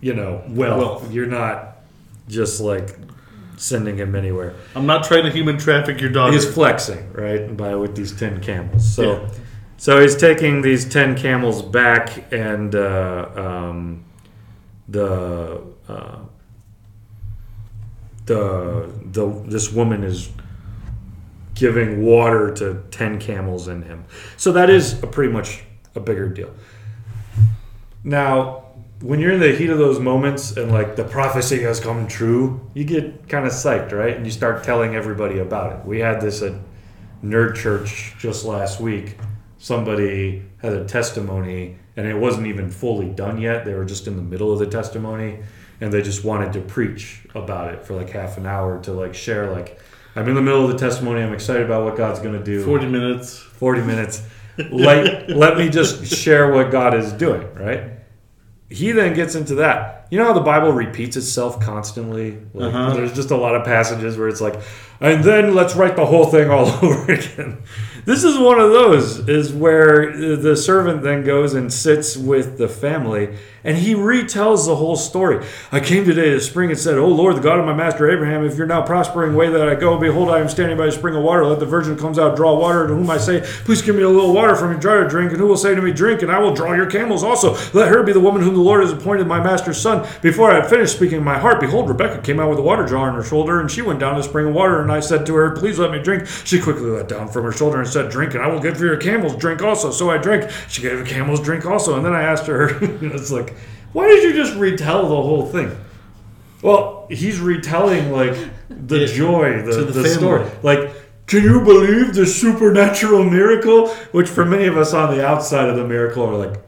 you 0.00 0.14
know, 0.14 0.42
wealth. 0.48 0.78
Wealth. 1.02 1.12
You're 1.12 1.26
not 1.26 1.78
just 2.28 2.60
like 2.60 2.96
sending 3.56 3.96
him 3.96 4.14
anywhere. 4.14 4.54
I'm 4.76 4.86
not 4.86 5.04
trying 5.04 5.24
to 5.24 5.30
human 5.30 5.58
traffic 5.58 6.00
your 6.00 6.10
daughter. 6.10 6.32
He's 6.32 6.44
flexing, 6.46 7.12
right, 7.12 7.56
by 7.56 7.74
with 7.74 7.96
these 7.96 8.12
ten 8.16 8.40
camels. 8.40 8.88
So, 8.88 9.22
Yeah. 9.22 9.28
so 9.78 10.00
he's 10.00 10.14
taking 10.16 10.62
these 10.62 10.84
ten 10.88 11.16
camels 11.16 11.62
back, 11.62 12.32
and 12.32 12.74
uh, 12.74 13.28
um, 13.34 14.04
the 14.88 15.62
the 18.28 18.90
the 19.10 19.42
this 19.46 19.72
woman 19.72 20.04
is 20.04 20.30
giving 21.54 22.04
water 22.04 22.54
to 22.54 22.82
ten 22.90 23.18
camels 23.18 23.66
in 23.66 23.82
him. 23.82 24.04
So 24.36 24.52
that 24.52 24.70
is 24.70 25.02
a 25.02 25.06
pretty 25.06 25.32
much 25.32 25.64
a 25.94 26.00
bigger 26.00 26.28
deal. 26.28 26.54
Now, 28.04 28.66
when 29.00 29.18
you're 29.18 29.32
in 29.32 29.40
the 29.40 29.54
heat 29.54 29.70
of 29.70 29.78
those 29.78 29.98
moments 29.98 30.56
and 30.56 30.70
like 30.70 30.94
the 30.94 31.04
prophecy 31.04 31.62
has 31.62 31.80
come 31.80 32.06
true, 32.06 32.60
you 32.74 32.84
get 32.84 33.28
kind 33.28 33.46
of 33.46 33.52
psyched, 33.52 33.92
right? 33.92 34.16
And 34.16 34.24
you 34.24 34.30
start 34.30 34.62
telling 34.62 34.94
everybody 34.94 35.38
about 35.38 35.72
it. 35.72 35.84
We 35.84 35.98
had 36.00 36.20
this 36.20 36.42
at 36.42 36.52
Nerd 37.24 37.56
Church 37.56 38.14
just 38.18 38.44
last 38.44 38.80
week. 38.80 39.18
Somebody 39.58 40.44
had 40.58 40.72
a 40.72 40.84
testimony 40.84 41.76
and 41.96 42.06
it 42.06 42.14
wasn't 42.14 42.46
even 42.46 42.70
fully 42.70 43.08
done 43.08 43.40
yet. 43.40 43.64
They 43.64 43.74
were 43.74 43.84
just 43.84 44.06
in 44.06 44.16
the 44.16 44.22
middle 44.22 44.52
of 44.52 44.60
the 44.60 44.66
testimony 44.66 45.40
and 45.80 45.92
they 45.92 46.02
just 46.02 46.24
wanted 46.24 46.52
to 46.54 46.60
preach 46.60 47.20
about 47.34 47.72
it 47.72 47.82
for 47.84 47.94
like 47.94 48.10
half 48.10 48.36
an 48.38 48.46
hour 48.46 48.80
to 48.82 48.92
like 48.92 49.14
share 49.14 49.50
like 49.50 49.80
I'm 50.16 50.28
in 50.28 50.34
the 50.34 50.42
middle 50.42 50.64
of 50.64 50.72
the 50.72 50.78
testimony. 50.78 51.22
I'm 51.22 51.32
excited 51.32 51.62
about 51.64 51.84
what 51.84 51.96
God's 51.96 52.18
going 52.18 52.36
to 52.36 52.42
do. 52.44 52.64
Forty 52.64 52.86
minutes. 52.86 53.38
40 53.38 53.82
minutes. 53.82 54.22
Let, 54.72 55.30
let 55.30 55.56
me 55.56 55.68
just 55.68 56.04
share 56.06 56.50
what 56.52 56.72
God 56.72 56.92
is 56.94 57.12
doing, 57.12 57.52
right? 57.54 57.92
He 58.68 58.90
then 58.90 59.14
gets 59.14 59.36
into 59.36 59.54
that. 59.56 60.08
You 60.10 60.18
know 60.18 60.24
how 60.24 60.32
the 60.32 60.40
Bible 60.40 60.72
repeats 60.72 61.16
itself 61.16 61.60
constantly? 61.60 62.38
Like, 62.52 62.74
Uh-huh. 62.74 62.94
There's 62.94 63.12
just 63.14 63.30
a 63.30 63.36
lot 63.36 63.54
of 63.54 63.64
passages 63.64 64.16
where 64.18 64.26
it's 64.28 64.40
like, 64.40 64.60
and 65.00 65.22
then 65.24 65.54
let's 65.54 65.74
write 65.74 65.96
the 65.96 66.06
whole 66.06 66.26
thing 66.26 66.50
all 66.50 66.66
over 66.82 67.12
again. 67.12 67.58
This 68.04 68.24
is 68.24 68.38
one 68.38 68.58
of 68.58 68.70
those, 68.70 69.28
is 69.28 69.52
where 69.52 70.16
the 70.36 70.56
servant 70.56 71.02
then 71.02 71.24
goes 71.24 71.52
and 71.52 71.70
sits 71.70 72.16
with 72.16 72.56
the 72.56 72.68
family 72.68 73.36
and 73.64 73.76
he 73.76 73.94
retells 73.94 74.66
the 74.66 74.76
whole 74.76 74.96
story. 74.96 75.44
I 75.72 75.80
came 75.80 76.04
today 76.04 76.30
to 76.30 76.36
the 76.36 76.40
spring 76.40 76.70
and 76.70 76.78
said, 76.78 76.96
Oh 76.96 77.08
Lord, 77.08 77.36
the 77.36 77.40
God 77.40 77.58
of 77.58 77.66
my 77.66 77.74
master 77.74 78.10
Abraham, 78.10 78.44
if 78.44 78.56
you're 78.56 78.66
now 78.66 78.82
prospering 78.82 79.34
way 79.34 79.50
that 79.50 79.68
I 79.68 79.74
go, 79.74 79.98
behold, 79.98 80.30
I 80.30 80.38
am 80.38 80.48
standing 80.48 80.78
by 80.78 80.86
a 80.86 80.92
spring 80.92 81.16
of 81.16 81.22
water. 81.22 81.44
Let 81.44 81.58
the 81.58 81.66
virgin 81.66 81.98
comes 81.98 82.18
out 82.18 82.36
draw 82.36 82.58
water, 82.58 82.86
to 82.86 82.94
whom 82.94 83.10
I 83.10 83.18
say, 83.18 83.40
Please 83.64 83.82
give 83.82 83.96
me 83.96 84.02
a 84.02 84.08
little 84.08 84.32
water 84.32 84.54
from 84.54 84.70
your 84.70 84.80
jar 84.80 85.02
to 85.02 85.08
drink. 85.08 85.32
And 85.32 85.40
who 85.40 85.46
will 85.46 85.56
say 85.56 85.74
to 85.74 85.82
me, 85.82 85.92
Drink, 85.92 86.22
and 86.22 86.30
I 86.30 86.38
will 86.38 86.54
draw 86.54 86.72
your 86.72 86.90
camels 86.90 87.22
also. 87.22 87.54
Let 87.74 87.88
her 87.88 88.02
be 88.02 88.12
the 88.12 88.20
woman 88.20 88.42
whom 88.42 88.54
the 88.54 88.60
Lord 88.60 88.82
has 88.82 88.92
appointed 88.92 89.26
my 89.26 89.42
master's 89.42 89.80
son. 89.80 90.08
Before 90.22 90.50
I 90.50 90.60
had 90.60 90.70
finished 90.70 90.96
speaking 90.96 91.18
in 91.18 91.24
my 91.24 91.38
heart, 91.38 91.60
behold, 91.60 91.88
Rebekah 91.88 92.22
came 92.22 92.40
out 92.40 92.50
with 92.50 92.58
a 92.58 92.62
water 92.62 92.86
jar 92.86 93.08
on 93.08 93.16
her 93.16 93.24
shoulder, 93.24 93.60
and 93.60 93.70
she 93.70 93.82
went 93.82 94.00
down 94.00 94.14
to 94.14 94.22
the 94.22 94.28
spring 94.28 94.46
of 94.46 94.54
water. 94.54 94.80
And 94.88 94.96
I 94.96 95.00
said 95.00 95.26
to 95.26 95.34
her, 95.34 95.50
Please 95.50 95.78
let 95.78 95.90
me 95.90 96.02
drink. 96.02 96.26
She 96.26 96.58
quickly 96.58 96.86
let 96.86 97.08
down 97.08 97.28
from 97.28 97.44
her 97.44 97.52
shoulder 97.52 97.78
and 97.78 97.86
said, 97.86 98.10
Drink, 98.10 98.32
and 98.32 98.42
I 98.42 98.46
will 98.46 98.58
give 98.58 98.80
you 98.80 98.86
your 98.86 98.96
camels 98.96 99.36
drink 99.36 99.62
also. 99.62 99.90
So 99.90 100.10
I 100.10 100.16
drank. 100.16 100.50
She 100.68 100.80
gave 100.80 100.98
the 100.98 101.04
camels 101.04 101.40
drink 101.40 101.66
also. 101.66 101.96
And 101.96 102.04
then 102.04 102.14
I 102.14 102.22
asked 102.22 102.46
her, 102.46 102.70
It's 102.82 103.30
like, 103.30 103.54
why 103.92 104.06
did 104.08 104.22
you 104.22 104.32
just 104.32 104.56
retell 104.56 105.02
the 105.02 105.08
whole 105.08 105.44
thing? 105.44 105.76
Well, 106.62 107.06
he's 107.10 107.38
retelling 107.38 108.10
like 108.12 108.34
the 108.70 109.00
Yeah, 109.00 109.06
joy, 109.06 109.62
the, 109.62 109.84
the 109.84 109.92
the, 109.92 110.08
story. 110.08 110.50
Like, 110.62 110.90
can 111.26 111.42
you 111.42 111.60
believe 111.60 112.14
the 112.14 112.24
supernatural 112.24 113.24
miracle? 113.24 113.88
Which 114.12 114.28
for 114.28 114.46
many 114.46 114.66
of 114.66 114.78
us 114.78 114.94
on 114.94 115.14
the 115.14 115.26
outside 115.26 115.68
of 115.68 115.76
the 115.76 115.86
miracle 115.86 116.24
are 116.24 116.46
like, 116.46 116.60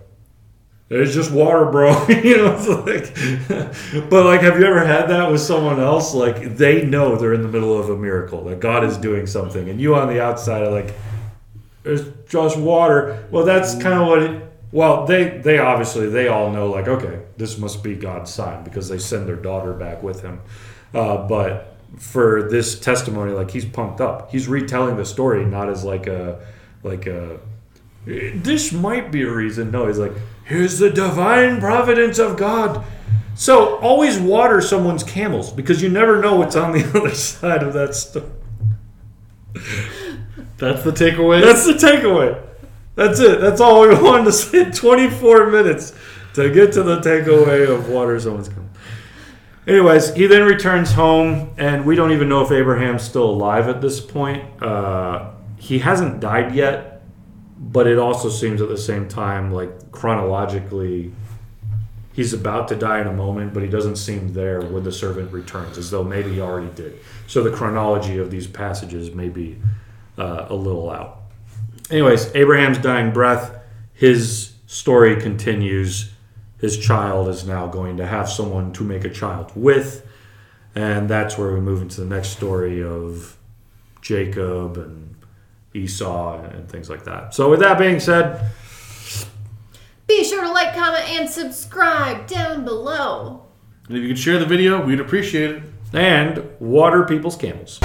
it's 0.90 1.14
just 1.14 1.30
water, 1.30 1.66
bro. 1.66 1.90
you 2.08 2.36
know, 2.36 2.56
it's 2.58 2.68
like, 2.68 4.10
but 4.10 4.26
like, 4.26 4.40
have 4.40 4.58
you 4.58 4.66
ever 4.66 4.84
had 4.84 5.06
that 5.06 5.30
with 5.30 5.40
someone 5.40 5.78
else? 5.78 6.14
Like, 6.14 6.56
they 6.56 6.84
know 6.84 7.14
they're 7.16 7.32
in 7.32 7.42
the 7.42 7.48
middle 7.48 7.78
of 7.78 7.88
a 7.90 7.96
miracle, 7.96 8.44
that 8.44 8.58
God 8.58 8.82
is 8.82 8.96
doing 8.96 9.26
something, 9.28 9.68
and 9.68 9.80
you 9.80 9.94
on 9.94 10.08
the 10.08 10.20
outside 10.20 10.62
are 10.62 10.70
like, 10.70 10.92
it's 11.84 12.02
just 12.28 12.58
water. 12.58 13.24
Well, 13.30 13.44
that's 13.44 13.74
kind 13.74 14.00
of 14.00 14.08
what 14.08 14.22
it. 14.22 14.46
Well, 14.72 15.06
they 15.06 15.38
they 15.38 15.58
obviously 15.58 16.08
they 16.08 16.28
all 16.28 16.50
know 16.50 16.70
like 16.70 16.86
okay, 16.86 17.22
this 17.36 17.58
must 17.58 17.82
be 17.82 17.94
God's 17.94 18.32
sign 18.32 18.62
because 18.62 18.88
they 18.88 18.98
send 18.98 19.26
their 19.26 19.36
daughter 19.36 19.72
back 19.72 20.02
with 20.02 20.22
him. 20.22 20.40
Uh, 20.92 21.26
but 21.26 21.76
for 21.98 22.48
this 22.50 22.78
testimony, 22.78 23.32
like 23.32 23.50
he's 23.50 23.64
pumped 23.64 24.00
up. 24.00 24.30
He's 24.30 24.46
retelling 24.46 24.96
the 24.96 25.04
story 25.04 25.44
not 25.44 25.68
as 25.70 25.84
like 25.84 26.06
a 26.06 26.44
like 26.82 27.06
a 27.06 27.40
this 28.06 28.72
might 28.72 29.10
be 29.10 29.22
a 29.22 29.30
reason. 29.30 29.70
No, 29.70 29.86
he's 29.86 29.98
like 29.98 30.12
here's 30.50 30.78
the 30.78 30.90
divine 30.90 31.60
providence 31.60 32.18
of 32.18 32.36
God. 32.36 32.84
So 33.34 33.76
always 33.76 34.18
water 34.18 34.60
someone's 34.60 35.04
camels 35.04 35.52
because 35.52 35.80
you 35.80 35.88
never 35.88 36.20
know 36.20 36.34
what's 36.34 36.56
on 36.56 36.72
the 36.72 36.84
other 36.98 37.14
side 37.14 37.62
of 37.62 37.72
that 37.72 37.94
story. 37.94 38.26
That's 40.58 40.82
the 40.82 40.90
takeaway. 40.90 41.40
That's 41.40 41.64
the 41.64 41.72
takeaway. 41.72 42.44
That's 42.96 43.20
it. 43.20 43.40
That's 43.40 43.60
all 43.60 43.88
we 43.88 43.94
wanted 44.02 44.24
to 44.24 44.32
say. 44.32 44.70
24 44.70 45.50
minutes 45.50 45.94
to 46.34 46.52
get 46.52 46.72
to 46.72 46.82
the 46.82 46.98
takeaway 46.98 47.68
of 47.68 47.88
water 47.88 48.18
someone's 48.20 48.48
coming. 48.48 48.70
Anyways, 49.66 50.14
he 50.14 50.26
then 50.26 50.42
returns 50.42 50.92
home, 50.92 51.54
and 51.56 51.86
we 51.86 51.94
don't 51.94 52.10
even 52.10 52.28
know 52.28 52.44
if 52.44 52.50
Abraham's 52.50 53.02
still 53.02 53.30
alive 53.30 53.68
at 53.68 53.80
this 53.80 54.00
point. 54.00 54.60
Uh, 54.60 55.30
he 55.58 55.78
hasn't 55.78 56.18
died 56.18 56.54
yet, 56.54 56.99
but 57.60 57.86
it 57.86 57.98
also 57.98 58.30
seems 58.30 58.62
at 58.62 58.68
the 58.68 58.78
same 58.78 59.06
time, 59.06 59.52
like 59.52 59.92
chronologically, 59.92 61.12
he's 62.14 62.32
about 62.32 62.68
to 62.68 62.76
die 62.76 63.02
in 63.02 63.06
a 63.06 63.12
moment, 63.12 63.52
but 63.52 63.62
he 63.62 63.68
doesn't 63.68 63.96
seem 63.96 64.32
there 64.32 64.62
when 64.62 64.82
the 64.82 64.90
servant 64.90 65.30
returns, 65.30 65.76
as 65.76 65.90
though 65.90 66.02
maybe 66.02 66.32
he 66.34 66.40
already 66.40 66.70
did. 66.74 66.98
So 67.26 67.42
the 67.42 67.50
chronology 67.50 68.16
of 68.16 68.30
these 68.30 68.46
passages 68.46 69.14
may 69.14 69.28
be 69.28 69.58
uh, 70.16 70.46
a 70.48 70.54
little 70.54 70.90
out. 70.90 71.18
Anyways, 71.90 72.34
Abraham's 72.34 72.78
dying 72.78 73.12
breath, 73.12 73.54
his 73.92 74.54
story 74.66 75.20
continues. 75.20 76.12
His 76.60 76.78
child 76.78 77.28
is 77.28 77.46
now 77.46 77.66
going 77.66 77.98
to 77.98 78.06
have 78.06 78.30
someone 78.30 78.72
to 78.74 78.84
make 78.84 79.04
a 79.04 79.10
child 79.10 79.52
with. 79.54 80.06
And 80.74 81.10
that's 81.10 81.36
where 81.36 81.52
we 81.52 81.60
move 81.60 81.82
into 81.82 82.00
the 82.00 82.06
next 82.06 82.30
story 82.30 82.82
of 82.82 83.36
Jacob 84.00 84.76
and 84.76 85.09
Esau 85.74 86.42
and 86.42 86.68
things 86.68 86.90
like 86.90 87.04
that. 87.04 87.34
So, 87.34 87.50
with 87.50 87.60
that 87.60 87.78
being 87.78 88.00
said, 88.00 88.50
Be 90.06 90.24
sure 90.24 90.42
to 90.42 90.50
like, 90.50 90.74
comment, 90.74 91.08
and 91.10 91.28
subscribe 91.28 92.26
down 92.26 92.64
below. 92.64 93.46
And 93.88 93.96
if 93.96 94.02
you 94.02 94.08
could 94.08 94.18
share 94.18 94.38
the 94.38 94.46
video, 94.46 94.84
we'd 94.84 95.00
appreciate 95.00 95.50
it. 95.50 95.62
and 95.92 96.48
water 96.60 97.04
people's 97.04 97.36
camels. 97.36 97.80